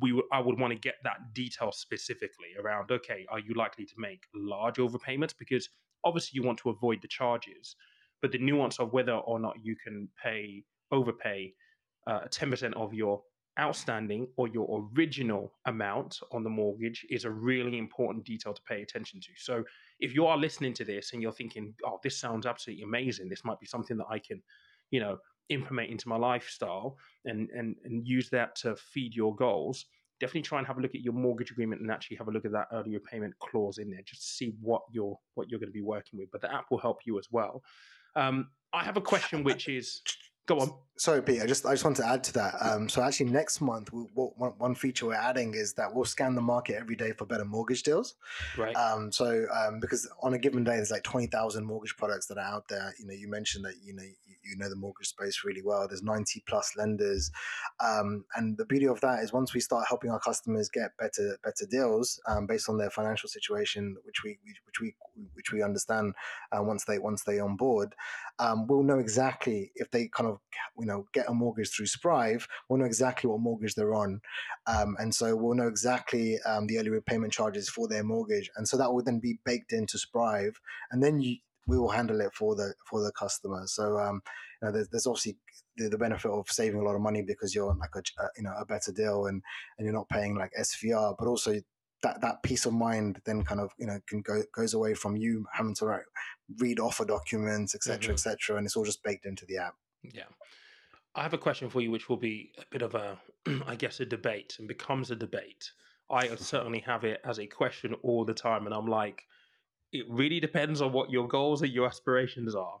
[0.00, 3.84] We w- I would want to get that detail specifically around, okay, are you likely
[3.86, 5.34] to make large overpayments?
[5.36, 5.68] Because
[6.04, 7.76] obviously you want to avoid the charges,
[8.20, 11.54] but the nuance of whether or not you can pay overpay
[12.06, 13.22] uh, 10% of your
[13.58, 18.82] outstanding or your original amount on the mortgage is a really important detail to pay
[18.82, 19.28] attention to.
[19.36, 19.62] So
[20.02, 23.44] if you are listening to this and you're thinking, oh, this sounds absolutely amazing, this
[23.44, 24.42] might be something that I can,
[24.90, 29.86] you know, implement into my lifestyle and and and use that to feed your goals,
[30.20, 32.44] definitely try and have a look at your mortgage agreement and actually have a look
[32.44, 35.68] at that early repayment clause in there just to see what you're what you're going
[35.68, 36.30] to be working with.
[36.32, 37.62] But the app will help you as well.
[38.16, 40.02] Um, I have a question which is
[40.46, 40.72] Go on.
[40.96, 41.42] Sorry, Pete.
[41.42, 42.54] I just I just want to add to that.
[42.60, 46.34] Um, so actually, next month, we, one, one feature we're adding is that we'll scan
[46.34, 48.14] the market every day for better mortgage deals.
[48.56, 48.74] Right.
[48.74, 52.38] Um, so um, because on a given day, there's like twenty thousand mortgage products that
[52.38, 52.94] are out there.
[52.98, 54.02] You know, you mentioned that you know
[54.44, 55.86] you, know the mortgage space really well.
[55.88, 57.30] There's ninety plus lenders,
[57.84, 61.38] um, and the beauty of that is once we start helping our customers get better
[61.44, 64.94] better deals um, based on their financial situation, which we which we
[65.34, 66.14] which we understand
[66.50, 67.94] uh, once they once they on board,
[68.40, 70.40] um, we'll know exactly if they kind of of
[70.78, 74.20] you know get a mortgage through Sprive, we'll know exactly what mortgage they're on,
[74.66, 78.66] um, and so we'll know exactly um, the early repayment charges for their mortgage, and
[78.66, 82.32] so that will then be baked into Sprive, and then you, we will handle it
[82.34, 83.62] for the for the customer.
[83.66, 84.22] So um,
[84.60, 85.36] you know, there's, there's obviously
[85.76, 88.28] the, the, benefit of saving a lot of money because you're on like a, a,
[88.36, 89.42] you know a better deal and
[89.78, 91.54] and you're not paying like SVR, but also
[92.02, 95.16] that that peace of mind then kind of you know can go goes away from
[95.16, 96.02] you having to write,
[96.58, 98.12] read offer documents etc mm-hmm.
[98.12, 100.24] etc and it's all just baked into the app yeah
[101.14, 103.18] i have a question for you which will be a bit of a
[103.66, 105.70] i guess a debate and becomes a debate
[106.10, 109.22] i certainly have it as a question all the time and i'm like
[109.92, 112.80] it really depends on what your goals and your aspirations are.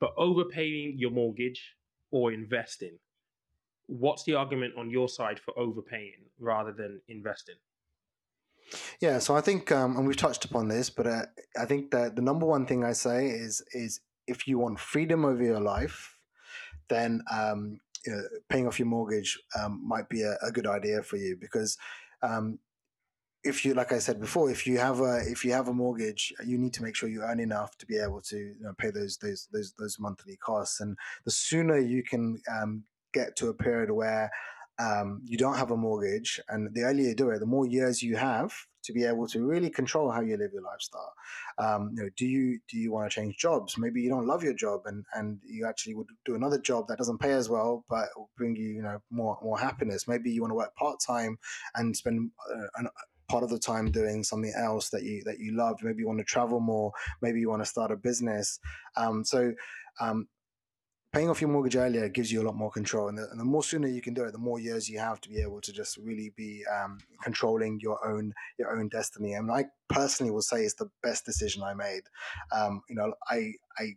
[0.00, 1.76] But overpaying your mortgage
[2.10, 2.98] or investing
[3.90, 7.56] what's the argument on your side for overpaying rather than investing?
[9.00, 11.22] Yeah, so I think, um, and we've touched upon this, but uh,
[11.60, 15.24] I think that the number one thing I say is is if you want freedom
[15.24, 16.14] over your life,
[16.88, 21.02] then um, you know, paying off your mortgage um, might be a, a, good idea
[21.02, 21.76] for you because
[22.22, 22.58] um,
[23.42, 26.32] if you, like I said before, if you have a if you have a mortgage,
[26.44, 28.90] you need to make sure you earn enough to be able to you know, pay
[28.90, 33.54] those those those those monthly costs, and the sooner you can um, get to a
[33.54, 34.30] period where
[34.78, 38.02] um, you don't have a mortgage, and the earlier you do it, the more years
[38.02, 41.12] you have to be able to really control how you live your lifestyle.
[41.58, 43.78] Um, you know, do you do you want to change jobs?
[43.78, 46.98] Maybe you don't love your job, and and you actually would do another job that
[46.98, 50.06] doesn't pay as well, but will bring you you know more more happiness.
[50.06, 51.38] Maybe you want to work part time
[51.74, 52.88] and spend uh, an,
[53.30, 55.76] part of the time doing something else that you that you love.
[55.82, 56.92] Maybe you want to travel more.
[57.22, 58.58] Maybe you want to start a business.
[58.96, 59.52] Um, so
[60.00, 60.26] um,
[61.12, 63.44] paying off your mortgage earlier gives you a lot more control and the, and the,
[63.44, 65.72] more sooner you can do it the more years you have to be able to
[65.72, 70.62] just really be um, controlling your own your own destiny and i personally will say
[70.62, 72.02] it's the best decision i made
[72.52, 73.90] um, you know i i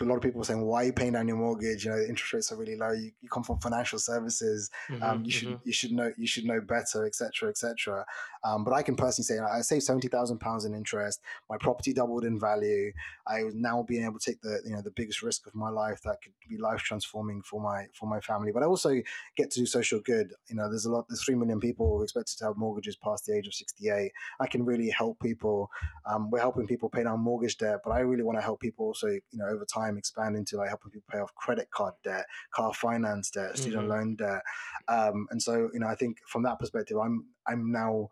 [0.00, 1.84] a lot of people saying, "Why are you paying down your mortgage?
[1.84, 2.92] You know, the interest rates are really low.
[2.92, 4.70] You, you come from financial services.
[4.88, 5.30] Mm-hmm, um, you mm-hmm.
[5.30, 8.04] should you should know you should know better, etc., etc."
[8.42, 11.20] Um, but I can personally say I saved seventy thousand pounds in interest.
[11.48, 12.92] My property doubled in value.
[13.26, 15.68] I was now being able to take the you know the biggest risk of my
[15.68, 18.52] life that could be life transforming for my for my family.
[18.52, 18.94] But I also
[19.36, 20.32] get to do social good.
[20.48, 21.06] You know, there's a lot.
[21.08, 23.90] There's three million people who are expected to have mortgages past the age of sixty
[23.90, 24.12] eight.
[24.40, 25.70] I can really help people.
[26.06, 28.86] Um, we're helping people pay down mortgage debt, but I really want to help people
[28.86, 29.08] also.
[29.08, 32.26] You know, over time time expand into like helping people pay off credit card debt,
[32.54, 33.90] car finance debt, student mm-hmm.
[33.90, 34.42] loan debt.
[34.88, 38.08] Um, and so, you know, I think from that perspective, I'm I'm now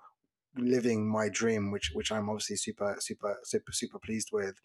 [0.56, 4.60] living my dream, which which I'm obviously super super super super pleased with.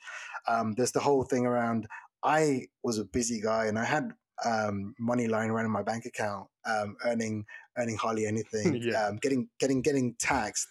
[0.48, 1.88] Um, there's the whole thing around.
[2.24, 4.12] I was a busy guy, and I had
[4.46, 7.46] um, money lying around in my bank account, um, earning
[7.78, 9.08] earning hardly anything, yeah.
[9.08, 10.68] um, getting getting getting taxed.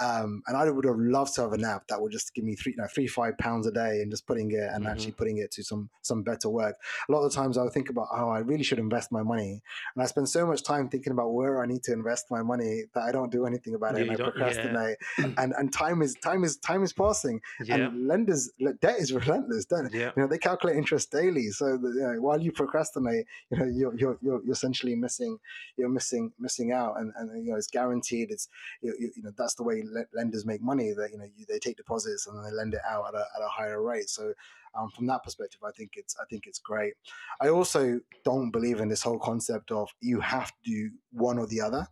[0.00, 2.54] Um, and I would have loved to have an app that would just give me
[2.54, 4.86] three, you know, three five pounds a day and just putting it and mm-hmm.
[4.86, 6.76] actually putting it to some some better work.
[7.08, 9.22] A lot of the times I would think about, oh, I really should invest my
[9.22, 9.60] money,
[9.94, 12.84] and I spend so much time thinking about where I need to invest my money
[12.94, 14.96] that I don't do anything about yeah, it, and I procrastinate.
[15.18, 15.26] Yeah.
[15.38, 19.64] and and time is time is time is passing, and lenders debt is relentless.
[19.64, 23.66] Don't you know they calculate interest daily, so you know, while you procrastinate, you know
[23.66, 25.27] you're, you're you're essentially missing
[25.76, 28.30] you're missing missing out, and, and you know it's guaranteed.
[28.30, 28.48] It's
[28.80, 29.82] you, you know that's the way
[30.14, 30.92] lenders make money.
[30.96, 33.24] That you know you, they take deposits and then they lend it out at a,
[33.36, 34.08] at a higher rate.
[34.08, 34.32] So
[34.78, 36.94] um, from that perspective, I think it's I think it's great.
[37.40, 41.46] I also don't believe in this whole concept of you have to do one or
[41.46, 41.86] the other.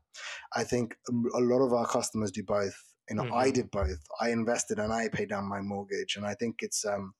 [0.54, 2.76] I think a lot of our customers do both.
[3.10, 3.34] You know, mm-hmm.
[3.34, 3.98] I did both.
[4.20, 7.14] I invested and I paid down my mortgage, and I think it's um,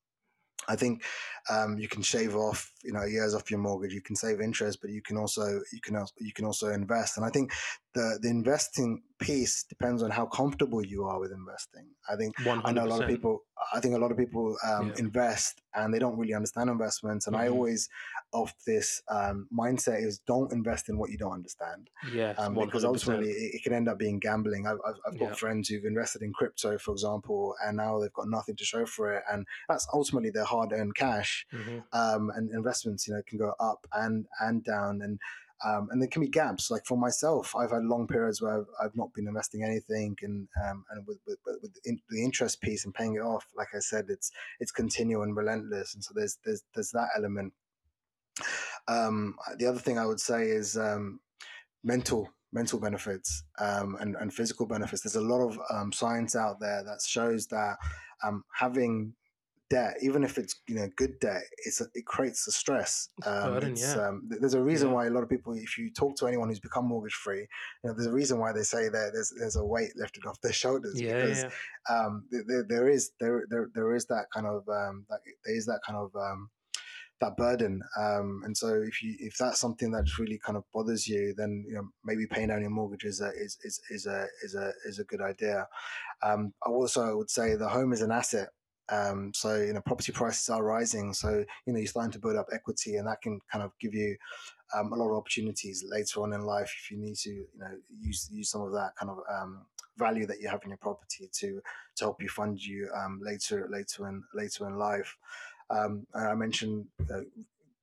[0.68, 1.04] I think
[1.50, 3.92] um, you can shave off, you know, years off your mortgage.
[3.92, 7.16] You can save interest, but you can also you can also, you can also invest.
[7.16, 7.52] And I think
[7.94, 11.86] the the investing piece depends on how comfortable you are with investing.
[12.10, 12.62] I think 100%.
[12.64, 13.42] I know a lot of people.
[13.72, 14.94] I think a lot of people um, yeah.
[14.98, 17.26] invest and they don't really understand investments.
[17.26, 17.44] And mm-hmm.
[17.44, 17.88] I always
[18.32, 21.90] of this um, mindset is don't invest in what you don't understand.
[22.12, 24.66] Yeah, um, because ultimately it, it, can end up being gambling.
[24.66, 25.34] I've, I've, I've got yeah.
[25.34, 29.12] friends who've invested in crypto, for example, and now they've got nothing to show for
[29.14, 31.46] it, and that's ultimately their hard-earned cash.
[31.52, 31.78] Mm-hmm.
[31.92, 35.18] Um, and investments, you know, can go up and and down, and
[35.64, 36.70] um, and there can be gaps.
[36.70, 40.48] Like for myself, I've had long periods where I've, I've not been investing anything, and
[40.68, 44.06] um, and with, with, with the interest piece and paying it off, like I said,
[44.08, 47.52] it's it's continual and relentless, and so there's there's there's that element.
[48.88, 51.20] Um, the other thing I would say is um,
[51.82, 55.02] mental mental benefits um, and, and physical benefits.
[55.02, 57.76] There's a lot of um, science out there that shows that
[58.24, 59.12] um, having
[59.68, 63.08] debt, even if it's you know good debt, it's a, it creates a stress.
[63.24, 64.08] Um, burden, yeah.
[64.08, 64.94] um, there's a reason yeah.
[64.94, 67.46] why a lot of people, if you talk to anyone who's become mortgage free, you
[67.84, 70.52] know, there's a reason why they say that there's there's a weight lifted off their
[70.52, 71.44] shoulders yeah, because
[71.90, 75.66] um, there, there is there, there there is that kind of um, that there is
[75.66, 76.48] that kind of um,
[77.20, 77.80] that burden.
[77.98, 81.64] Um, and so if you if that's something that really kind of bothers you, then
[81.66, 84.72] you know maybe paying down your mortgage is a is, is, is a is a
[84.86, 85.66] is a good idea.
[86.22, 88.48] Um, I also would say the home is an asset.
[88.88, 92.36] Um, so you know property prices are rising, so you know you're starting to build
[92.36, 94.16] up equity, and that can kind of give you
[94.76, 97.70] um, a lot of opportunities later on in life if you need to you know
[98.00, 101.28] use use some of that kind of um, value that you have in your property
[101.32, 101.60] to
[101.96, 105.16] to help you fund you um, later later in later in life.
[105.70, 107.20] Um, I mentioned uh,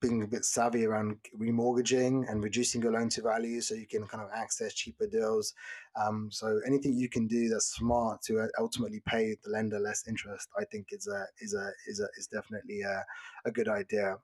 [0.04, 4.06] being a bit savvy around remortgaging and reducing your loan to value so you can
[4.06, 5.54] kind of access cheaper deals.
[5.96, 10.04] Um, so anything you can do that's smart to uh, ultimately pay the lender less
[10.08, 13.04] interest, I think is a is a is a is definitely a,
[13.46, 14.18] a good idea.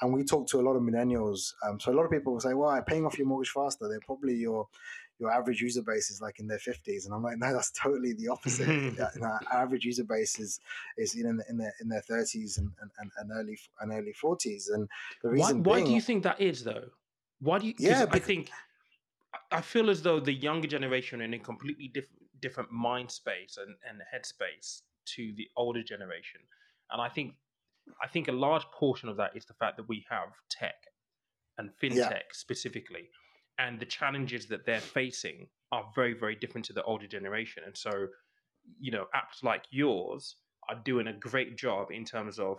[0.00, 1.52] And we talk to a lot of millennials.
[1.66, 4.00] Um, so a lot of people will say, "Well, paying off your mortgage faster." They're
[4.06, 4.66] probably your
[5.18, 8.12] your average user base is like in their 50s and i'm like no that's totally
[8.12, 8.68] the opposite
[9.22, 10.60] our average user base is
[10.96, 14.88] is in, in their in their 30s and, and, and early and early 40s and
[15.22, 16.84] the reason why, why being, do you think that is though
[17.40, 18.50] why do you yeah because, i think
[19.50, 23.58] i feel as though the younger generation are in a completely different different mind space
[23.58, 26.40] and, and headspace to the older generation
[26.92, 27.34] and i think
[28.00, 30.76] i think a large portion of that is the fact that we have tech
[31.58, 32.18] and fintech yeah.
[32.30, 33.08] specifically
[33.58, 37.62] and the challenges that they're facing are very very different to the older generation.
[37.66, 38.08] And so
[38.78, 40.36] you know apps like yours
[40.68, 42.58] are doing a great job in terms of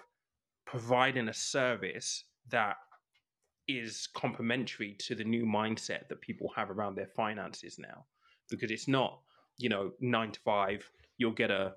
[0.66, 2.78] providing a service that
[3.68, 8.06] is complementary to the new mindset that people have around their finances now.
[8.50, 9.20] Because it's not
[9.60, 11.74] you know 9 to 5 you'll get a,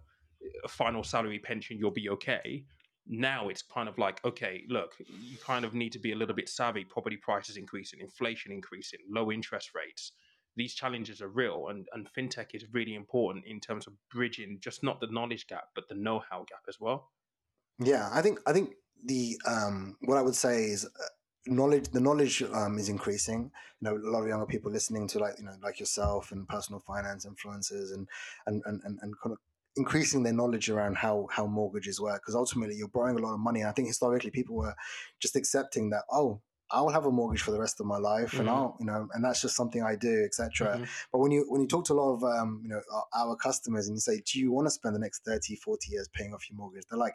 [0.64, 2.64] a final salary pension you'll be okay
[3.06, 6.34] now it's kind of like okay look you kind of need to be a little
[6.34, 10.12] bit savvy property prices increasing inflation increasing low interest rates.
[10.54, 14.82] These challenges are real and, and fintech is really important in terms of bridging just
[14.82, 17.10] not the knowledge gap but the know-how gap as well.
[17.78, 18.74] Yeah i think i think
[19.04, 21.04] the um what i would say is uh,
[21.46, 23.50] knowledge the knowledge um, is increasing.
[23.80, 26.48] You know a lot of younger people listening to like you know like yourself and
[26.48, 28.08] personal finance influencers and
[28.46, 29.38] and and, and, and kind of
[29.76, 33.40] increasing their knowledge around how how mortgages work because ultimately you're borrowing a lot of
[33.40, 34.74] money and i think historically people were
[35.20, 36.40] just accepting that oh
[36.72, 38.40] I'll have a mortgage for the rest of my life, mm-hmm.
[38.40, 40.68] and I'll, you know, and that's just something I do, etc.
[40.68, 40.84] Mm-hmm.
[41.12, 42.80] But when you when you talk to a lot of, um, you know,
[43.14, 46.08] our customers, and you say, "Do you want to spend the next 30, 40 years
[46.14, 47.14] paying off your mortgage?" They're like,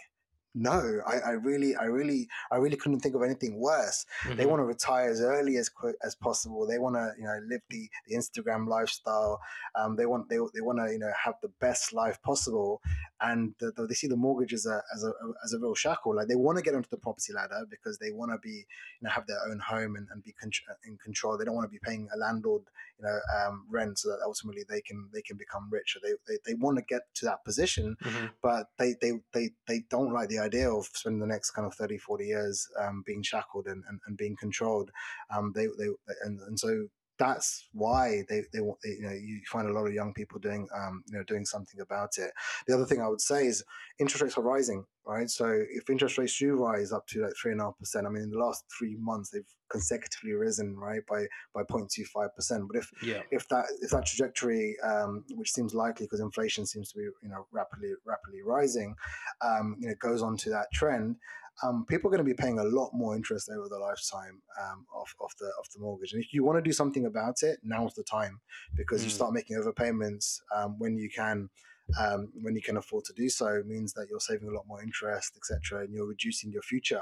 [0.56, 4.06] no I, I really i really i really couldn't think of anything worse.
[4.24, 4.38] Mm-hmm.
[4.38, 6.66] they want to retire as early as quick as possible.
[6.68, 9.40] They want to you know live the, the instagram lifestyle.
[9.76, 12.82] Um, they want they, they want to you know have the best life possible.
[13.22, 15.12] And the, the, they see the mortgage as a, as a
[15.44, 16.16] as a real shackle.
[16.16, 19.04] Like they want to get onto the property ladder because they want to be you
[19.04, 20.52] know have their own home and, and be con-
[20.86, 21.38] in control.
[21.38, 22.64] They don't want to be paying a landlord
[23.00, 26.38] you know um, rent so that ultimately they can they can become richer they they,
[26.46, 28.28] they want to get to that position mm-hmm.
[28.42, 31.74] but they, they they they don't like the idea of spending the next kind of
[31.76, 34.92] 30 40 years um, being shackled and, and, and being controlled
[35.36, 35.90] um, they, they
[36.24, 36.88] and, and so
[37.20, 40.68] that's why they, they, they you know you find a lot of young people doing
[40.76, 42.32] um, you know doing something about it.
[42.68, 43.64] The other thing I would say is
[44.00, 45.30] interest rates are rising, right?
[45.30, 48.10] So if interest rates do rise up to like three and a half percent, I
[48.10, 52.68] mean in the last three months they've consecutively risen, right, by by 0.25 percent.
[52.68, 53.22] But if yeah.
[53.32, 57.30] if that if that trajectory, um, which seems likely because inflation seems to be you
[57.30, 58.96] know rapidly rapidly rising,
[59.42, 61.16] um, you know goes on to that trend,
[61.64, 64.86] um, people are going to be paying a lot more interest over the lifetime um,
[64.96, 66.14] of, of the of the mortgage.
[66.14, 68.40] And if you want to do something about it, now's the time
[68.76, 69.06] because mm.
[69.06, 71.50] you start making overpayments um, when you can.
[71.98, 74.84] Um, when you can afford to do so, means that you're saving a lot more
[74.84, 77.02] interest, etc., and you're reducing your future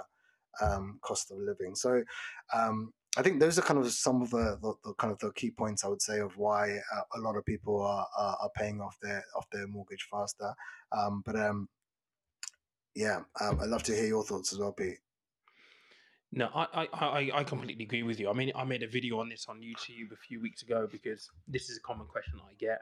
[0.62, 1.74] um, cost of living.
[1.74, 2.03] So,
[2.53, 5.32] um, I think those are kind of some of the, the, the, kind of the
[5.32, 8.51] key points I would say of why uh, a lot of people are, are, are,
[8.56, 10.53] paying off their off their mortgage faster.
[10.91, 11.70] Um, but um,
[12.96, 15.00] yeah, um, I'd love to hear your thoughts as well, Pete.
[16.32, 18.30] No, I, I, I completely agree with you.
[18.30, 21.30] I mean, I made a video on this on YouTube a few weeks ago because
[21.48, 22.82] this is a common question I get.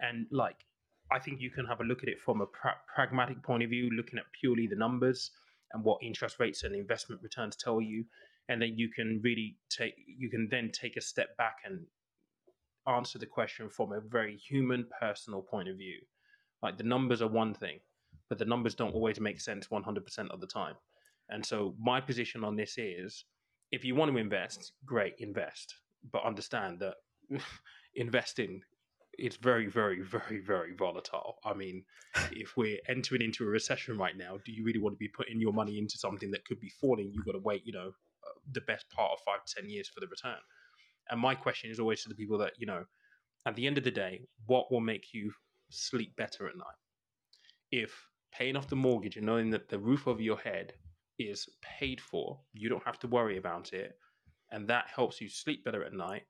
[0.00, 0.64] And like,
[1.12, 3.70] I think you can have a look at it from a pra- pragmatic point of
[3.70, 5.30] view, looking at purely the numbers
[5.72, 8.04] and what interest rates and investment returns tell you.
[8.48, 11.86] And then you can really take, you can then take a step back and
[12.86, 15.98] answer the question from a very human, personal point of view.
[16.62, 17.78] Like, the numbers are one thing,
[18.28, 20.74] but the numbers don't always make sense 100% of the time.
[21.30, 23.24] And so my position on this is
[23.70, 25.74] if you want to invest, great, invest.
[26.12, 26.94] But understand that
[27.94, 28.60] investing
[29.18, 31.36] is very, very, very, very volatile.
[31.44, 31.84] I mean,
[32.32, 35.40] if we're entering into a recession right now, do you really want to be putting
[35.40, 37.10] your money into something that could be falling?
[37.12, 39.88] You've got to wait, you know, uh, the best part of five to 10 years
[39.88, 40.38] for the return.
[41.10, 42.84] And my question is always to the people that, you know,
[43.46, 45.32] at the end of the day, what will make you
[45.70, 46.66] sleep better at night?
[47.70, 50.72] If paying off the mortgage and knowing that the roof over your head
[51.18, 52.38] is paid for.
[52.52, 53.96] You don't have to worry about it.
[54.50, 56.22] And that helps you sleep better at night.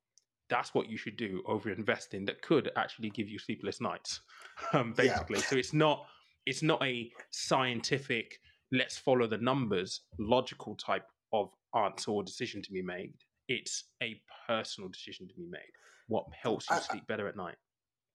[0.51, 4.21] That's what you should do over investing that could actually give you sleepless nights.
[4.73, 5.39] Um, basically.
[5.39, 5.45] Yeah.
[5.45, 6.07] So it's not
[6.45, 8.41] it's not a scientific
[8.73, 13.15] let's follow the numbers logical type of answer or decision to be made.
[13.49, 15.61] It's a personal decision to be made.
[16.09, 17.57] What helps you I, sleep better at night?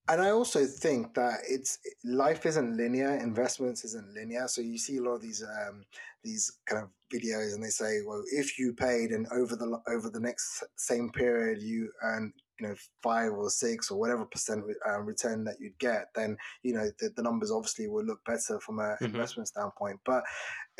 [0.08, 3.16] And I also think that it's life isn't linear.
[3.16, 4.48] Investments isn't linear.
[4.48, 5.84] So you see a lot of these um,
[6.22, 10.10] these kind of videos, and they say, well, if you paid and over the over
[10.10, 15.00] the next same period you earn you know five or six or whatever percent uh,
[15.00, 18.80] return that you'd get, then you know the, the numbers obviously will look better from
[18.80, 19.06] an mm-hmm.
[19.06, 19.98] investment standpoint.
[20.04, 20.22] But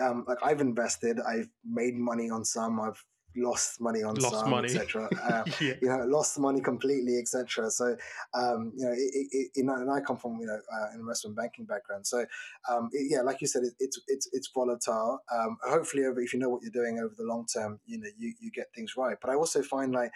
[0.02, 3.02] um, like I've invested, I've made money on some, I've
[3.36, 4.68] lost money on lost some, money.
[4.68, 5.08] etc.
[5.24, 5.74] Uh, yeah.
[5.80, 7.70] You know, lost money completely, etc.
[7.70, 7.96] So,
[8.34, 11.36] um, you know, it, it, it, and I come from you know uh, an investment
[11.36, 12.06] banking background.
[12.06, 12.24] So,
[12.70, 15.20] um, yeah, like you said, it's it's it's volatile.
[15.32, 18.08] Um, hopefully, over if you know what you're doing over the long term, you know,
[18.18, 19.16] you you get things right.
[19.20, 20.10] But I also find like,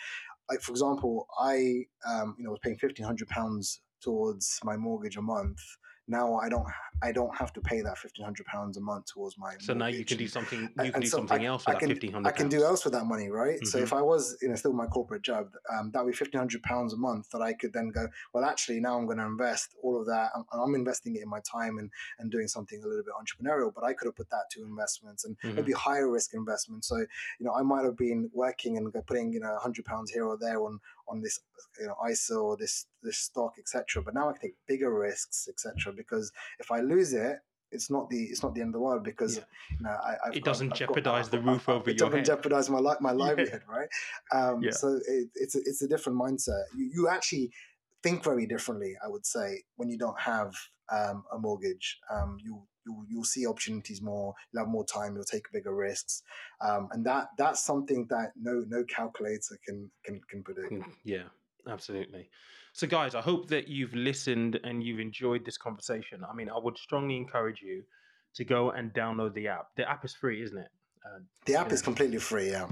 [0.51, 5.16] like for example, I um, you know was paying fifteen hundred pounds towards my mortgage
[5.16, 5.61] a month
[6.09, 6.67] now I don't
[7.01, 9.55] I don't have to pay that fifteen hundred pounds a month towards my.
[9.61, 10.63] So now you can do something.
[10.63, 12.29] You and, can do so something I, else with I can, that fifteen hundred.
[12.29, 13.57] I can do else with that money, right?
[13.57, 13.67] Mm-hmm.
[13.67, 16.39] So if I was you know still my corporate job, um, that would be fifteen
[16.39, 18.09] hundred pounds a month that I could then go.
[18.33, 20.31] Well, actually, now I'm going to invest all of that.
[20.35, 23.73] I'm, I'm, investing it in my time and and doing something a little bit entrepreneurial.
[23.73, 25.57] But I could have put that to investments and mm-hmm.
[25.57, 26.89] maybe higher risk investments.
[26.89, 27.07] So you
[27.47, 30.61] know I might have been working and putting you know hundred pounds here or there
[30.63, 30.81] on
[31.11, 31.41] on this
[31.81, 34.03] you know ISA or this this stock etc.
[34.03, 35.93] But now I can take bigger risks etc.
[35.93, 37.39] Because if I lose it,
[37.71, 39.45] it's not the it's not the end of the world because yeah.
[39.71, 42.09] you know, I, it doesn't jeopardize got, the roof over it your.
[42.09, 43.77] It doesn't jeopardize my my livelihood, yeah.
[43.77, 43.89] right?
[44.33, 44.71] Um, yeah.
[44.71, 46.65] So it, it's a, it's a different mindset.
[46.77, 47.51] You you actually
[48.03, 50.55] think very differently, I would say, when you don't have
[50.91, 51.99] um, a mortgage.
[52.11, 54.34] Um, you you'll, you'll see opportunities more.
[54.53, 55.14] You'll have more time.
[55.14, 56.22] You'll take bigger risks,
[56.61, 60.72] um, and that that's something that no no calculator can can can predict.
[60.72, 61.24] Mm, yeah,
[61.68, 62.30] absolutely.
[62.72, 66.22] So, guys, I hope that you've listened and you've enjoyed this conversation.
[66.28, 67.82] I mean, I would strongly encourage you
[68.34, 69.68] to go and download the app.
[69.76, 70.68] The app is free, isn't it?
[71.09, 72.51] Uh, the app is completely free.
[72.51, 72.67] Yeah.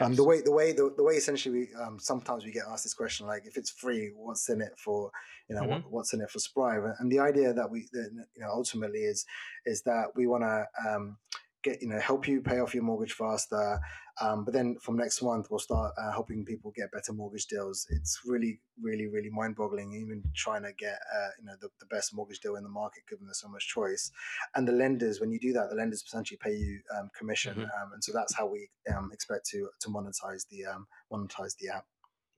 [0.00, 2.84] Um, the way the way the, the way essentially we, um, sometimes we get asked
[2.84, 5.10] this question like if it's free, what's in it for
[5.48, 5.70] you know mm-hmm.
[5.72, 6.82] what, what's in it for Sprive?
[6.98, 9.24] And the idea that we that, you know ultimately is
[9.64, 11.18] is that we want to um,
[11.62, 13.78] get you know help you pay off your mortgage faster.
[14.20, 17.86] Um, but then from next month we'll start uh, helping people get better mortgage deals.
[17.90, 21.86] It's really really really mind boggling even trying to get uh, you know the, the
[21.86, 24.10] best mortgage deal in the market given there's so much choice.
[24.54, 27.62] And the lenders when you do that the lenders essentially pay you um, commission, mm-hmm.
[27.62, 31.68] um, and so that's how we um, expect to to monetize the um, monetize the
[31.68, 31.84] app.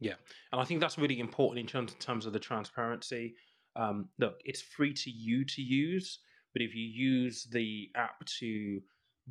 [0.01, 0.14] Yeah,
[0.53, 3.35] and I think that's really important in terms in terms of the transparency.
[3.76, 6.18] Um, look, it's free to you to use,
[6.53, 8.81] but if you use the app to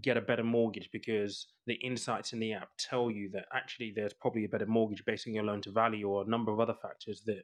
[0.02, 4.14] get a better mortgage because the insights in the app tell you that actually there's
[4.14, 6.76] probably a better mortgage based on your loan to value or a number of other
[6.82, 7.44] factors that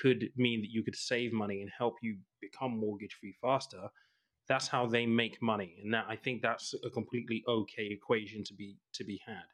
[0.00, 3.88] could mean that you could save money and help you become mortgage free faster.
[4.48, 5.76] That's how they make money.
[5.82, 9.46] And that i think that's a completely okay equation to be to be had.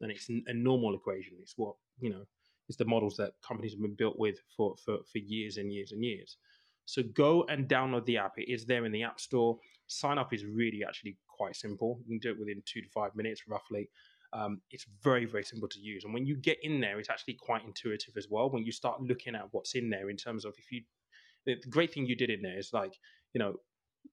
[0.00, 1.34] And it's a normal equation.
[1.40, 2.24] It's what you know
[2.68, 5.92] it's the models that companies have been built with for for, for years and years
[5.92, 6.36] and years.
[6.84, 8.38] So go and download the app.
[8.38, 9.58] It is there in the app store.
[9.88, 12.00] Sign up is really actually quite simple.
[12.06, 13.88] You can do it within two to five minutes, roughly.
[14.32, 16.04] Um, it's very, very simple to use.
[16.04, 18.50] And when you get in there, it's actually quite intuitive as well.
[18.50, 20.82] When you start looking at what's in there in terms of if you,
[21.46, 22.92] the great thing you did in there is like,
[23.32, 23.54] you know,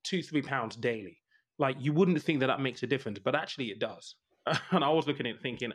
[0.04, 1.18] two, three pounds daily.
[1.58, 4.16] Like you wouldn't think that that makes a difference, but actually it does.
[4.72, 5.74] and I was looking at it thinking,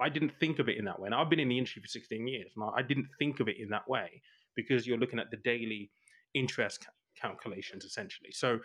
[0.00, 1.06] I didn't think of it in that way.
[1.06, 3.56] And I've been in the industry for 16 years, and I didn't think of it
[3.58, 4.20] in that way
[4.54, 5.90] because you're looking at the daily
[6.34, 8.30] interest ca- calculations essentially.
[8.32, 8.58] So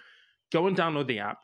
[0.51, 1.39] go and download the app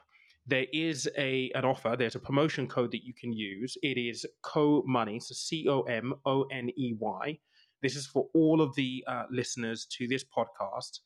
[0.47, 1.95] there is a an offer.
[1.97, 3.77] There's a promotion code that you can use.
[3.83, 7.37] It is Co Money, so C O M O N E Y.
[7.81, 10.99] This is for all of the uh, listeners to this podcast.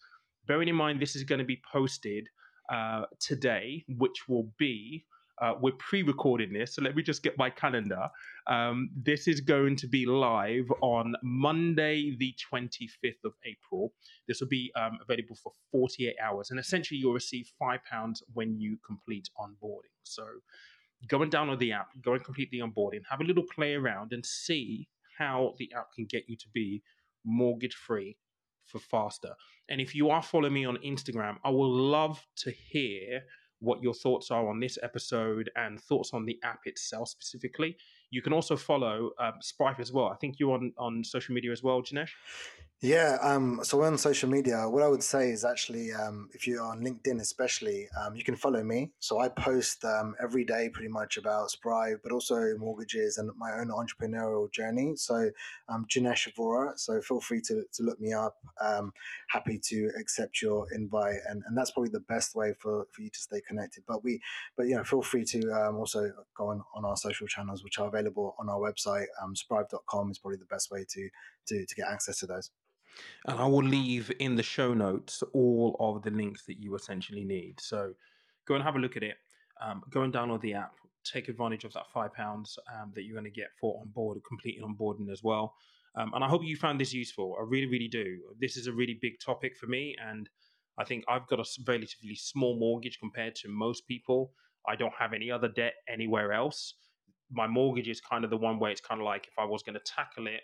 [0.47, 2.27] Bearing in mind, this is going to be posted
[2.71, 5.05] uh, today, which will be
[5.41, 8.07] uh, we're pre-recording this, so let me just get my calendar.
[8.47, 13.91] Um, this is going to be live on Monday, the 25th of April.
[14.27, 18.59] This will be um, available for 48 hours, and essentially you'll receive five pounds when
[18.59, 19.97] you complete onboarding.
[20.03, 20.23] So
[21.07, 24.13] go and download the app, go and complete the onboarding, have a little play around,
[24.13, 24.87] and see
[25.17, 26.83] how the app can get you to be
[27.25, 28.15] mortgage-free
[28.65, 29.33] for faster.
[29.69, 33.23] And if you are following me on Instagram, I will love to hear
[33.61, 37.77] what your thoughts are on this episode and thoughts on the app itself specifically.
[38.09, 40.07] You can also follow um, Sprive as well.
[40.07, 42.09] I think you're on, on social media as well, Jinesh.
[42.83, 46.63] Yeah, um, so on social media, what I would say is actually, um, if you're
[46.63, 48.91] on LinkedIn, especially, um, you can follow me.
[48.97, 53.51] So I post um, every day pretty much about Sprive, but also mortgages and my
[53.51, 54.95] own entrepreneurial journey.
[54.95, 55.29] So
[55.69, 56.71] I'm Jinesh Vohra.
[56.79, 58.37] So feel free to, to look me up.
[58.59, 58.93] Um,
[59.29, 63.11] happy to accept your invite, and, and that's probably the best way for, for you
[63.11, 63.83] to stay connected.
[63.87, 64.19] But we,
[64.57, 67.77] but you know, feel free to um, also go on on our social channels, which
[67.77, 69.05] are available on our website.
[69.21, 71.09] Um, Sprive.com is probably the best way to
[71.49, 72.49] to to get access to those.
[73.27, 77.23] And I will leave in the show notes all of the links that you essentially
[77.23, 77.59] need.
[77.59, 77.93] So
[78.47, 79.17] go and have a look at it.
[79.61, 80.73] Um, go and download the app.
[81.03, 84.19] Take advantage of that five pounds um, that you're going to get for on board,
[84.27, 85.55] completing onboarding as well.
[85.95, 87.35] Um, and I hope you found this useful.
[87.39, 88.19] I really, really do.
[88.39, 90.29] This is a really big topic for me, and
[90.77, 94.31] I think I've got a relatively small mortgage compared to most people.
[94.67, 96.75] I don't have any other debt anywhere else.
[97.29, 99.63] My mortgage is kind of the one where it's kind of like if I was
[99.63, 100.41] going to tackle it,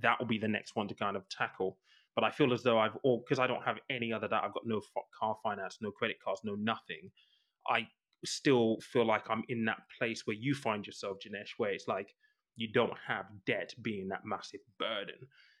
[0.00, 1.78] that will be the next one to kind of tackle.
[2.16, 4.54] But I feel as though I've all because I don't have any other that I've
[4.54, 4.80] got no
[5.16, 7.10] car finance, no credit cards, no nothing.
[7.68, 7.86] I
[8.24, 12.14] still feel like I'm in that place where you find yourself, Jinesh, where it's like
[12.56, 15.16] you don't have debt being that massive burden.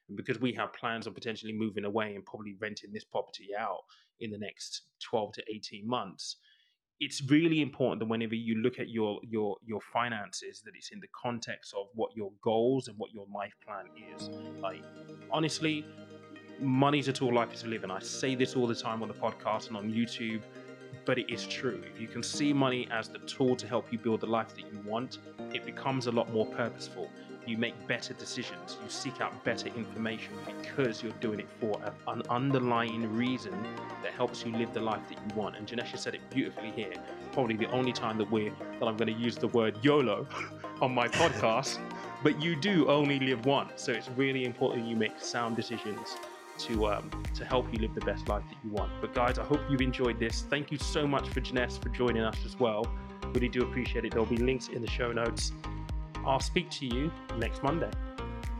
[0.08, 3.82] And because we have plans on potentially moving away and probably renting this property out
[4.20, 6.36] in the next 12 to 18 months,
[7.00, 11.00] it's really important that whenever you look at your your your finances that it's in
[11.00, 13.84] the context of what your goals and what your life plan
[14.14, 14.30] is
[14.62, 14.82] like
[15.30, 15.84] honestly
[16.60, 19.68] money's a tool life is and i say this all the time on the podcast
[19.68, 20.40] and on youtube
[21.06, 21.80] but it is true.
[21.94, 24.62] If you can see money as the tool to help you build the life that
[24.62, 25.18] you want
[25.54, 27.08] it becomes a lot more purposeful.
[27.46, 32.22] You make better decisions, you seek out better information because you're doing it for an
[32.28, 33.52] underlying reason
[34.02, 35.54] that helps you live the life that you want.
[35.56, 36.92] And Janesha said it beautifully here.
[37.32, 38.50] Probably the only time that we're
[38.80, 40.26] that I'm going to use the word YOLO
[40.82, 41.78] on my podcast,
[42.24, 46.16] but you do only live once, so it's really important you make sound decisions
[46.58, 48.92] to um, to help you live the best life that you want.
[49.00, 50.42] But guys, I hope you've enjoyed this.
[50.48, 52.86] Thank you so much for Jinesh for joining us as well.
[53.32, 54.12] Really do appreciate it.
[54.12, 55.52] There'll be links in the show notes.
[56.24, 57.90] I'll speak to you next Monday.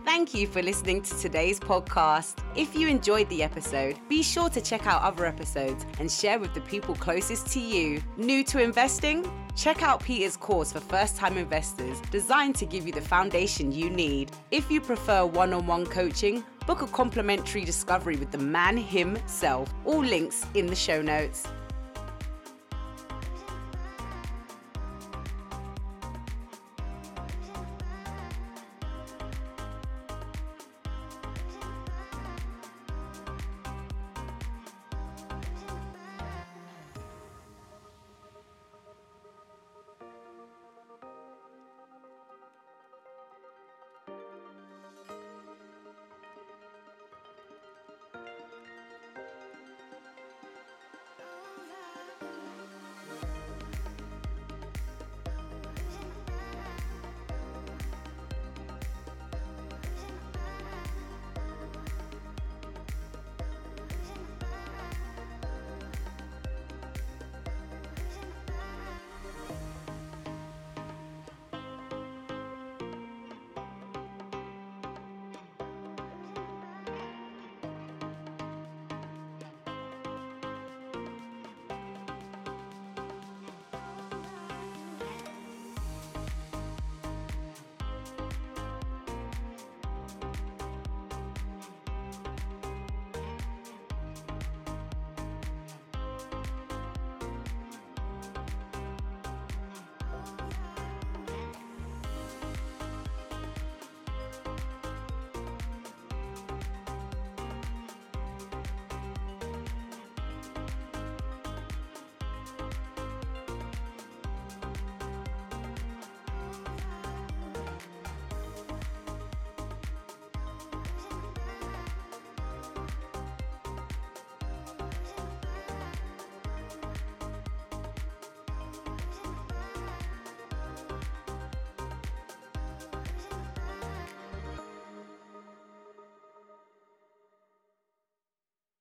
[0.05, 2.37] Thank you for listening to today's podcast.
[2.55, 6.55] If you enjoyed the episode, be sure to check out other episodes and share with
[6.55, 8.01] the people closest to you.
[8.17, 9.29] New to investing?
[9.57, 13.91] Check out Peter's course for first time investors, designed to give you the foundation you
[13.91, 14.31] need.
[14.53, 19.73] If you prefer one on one coaching, book a complimentary discovery with the man himself.
[19.85, 21.47] All links in the show notes.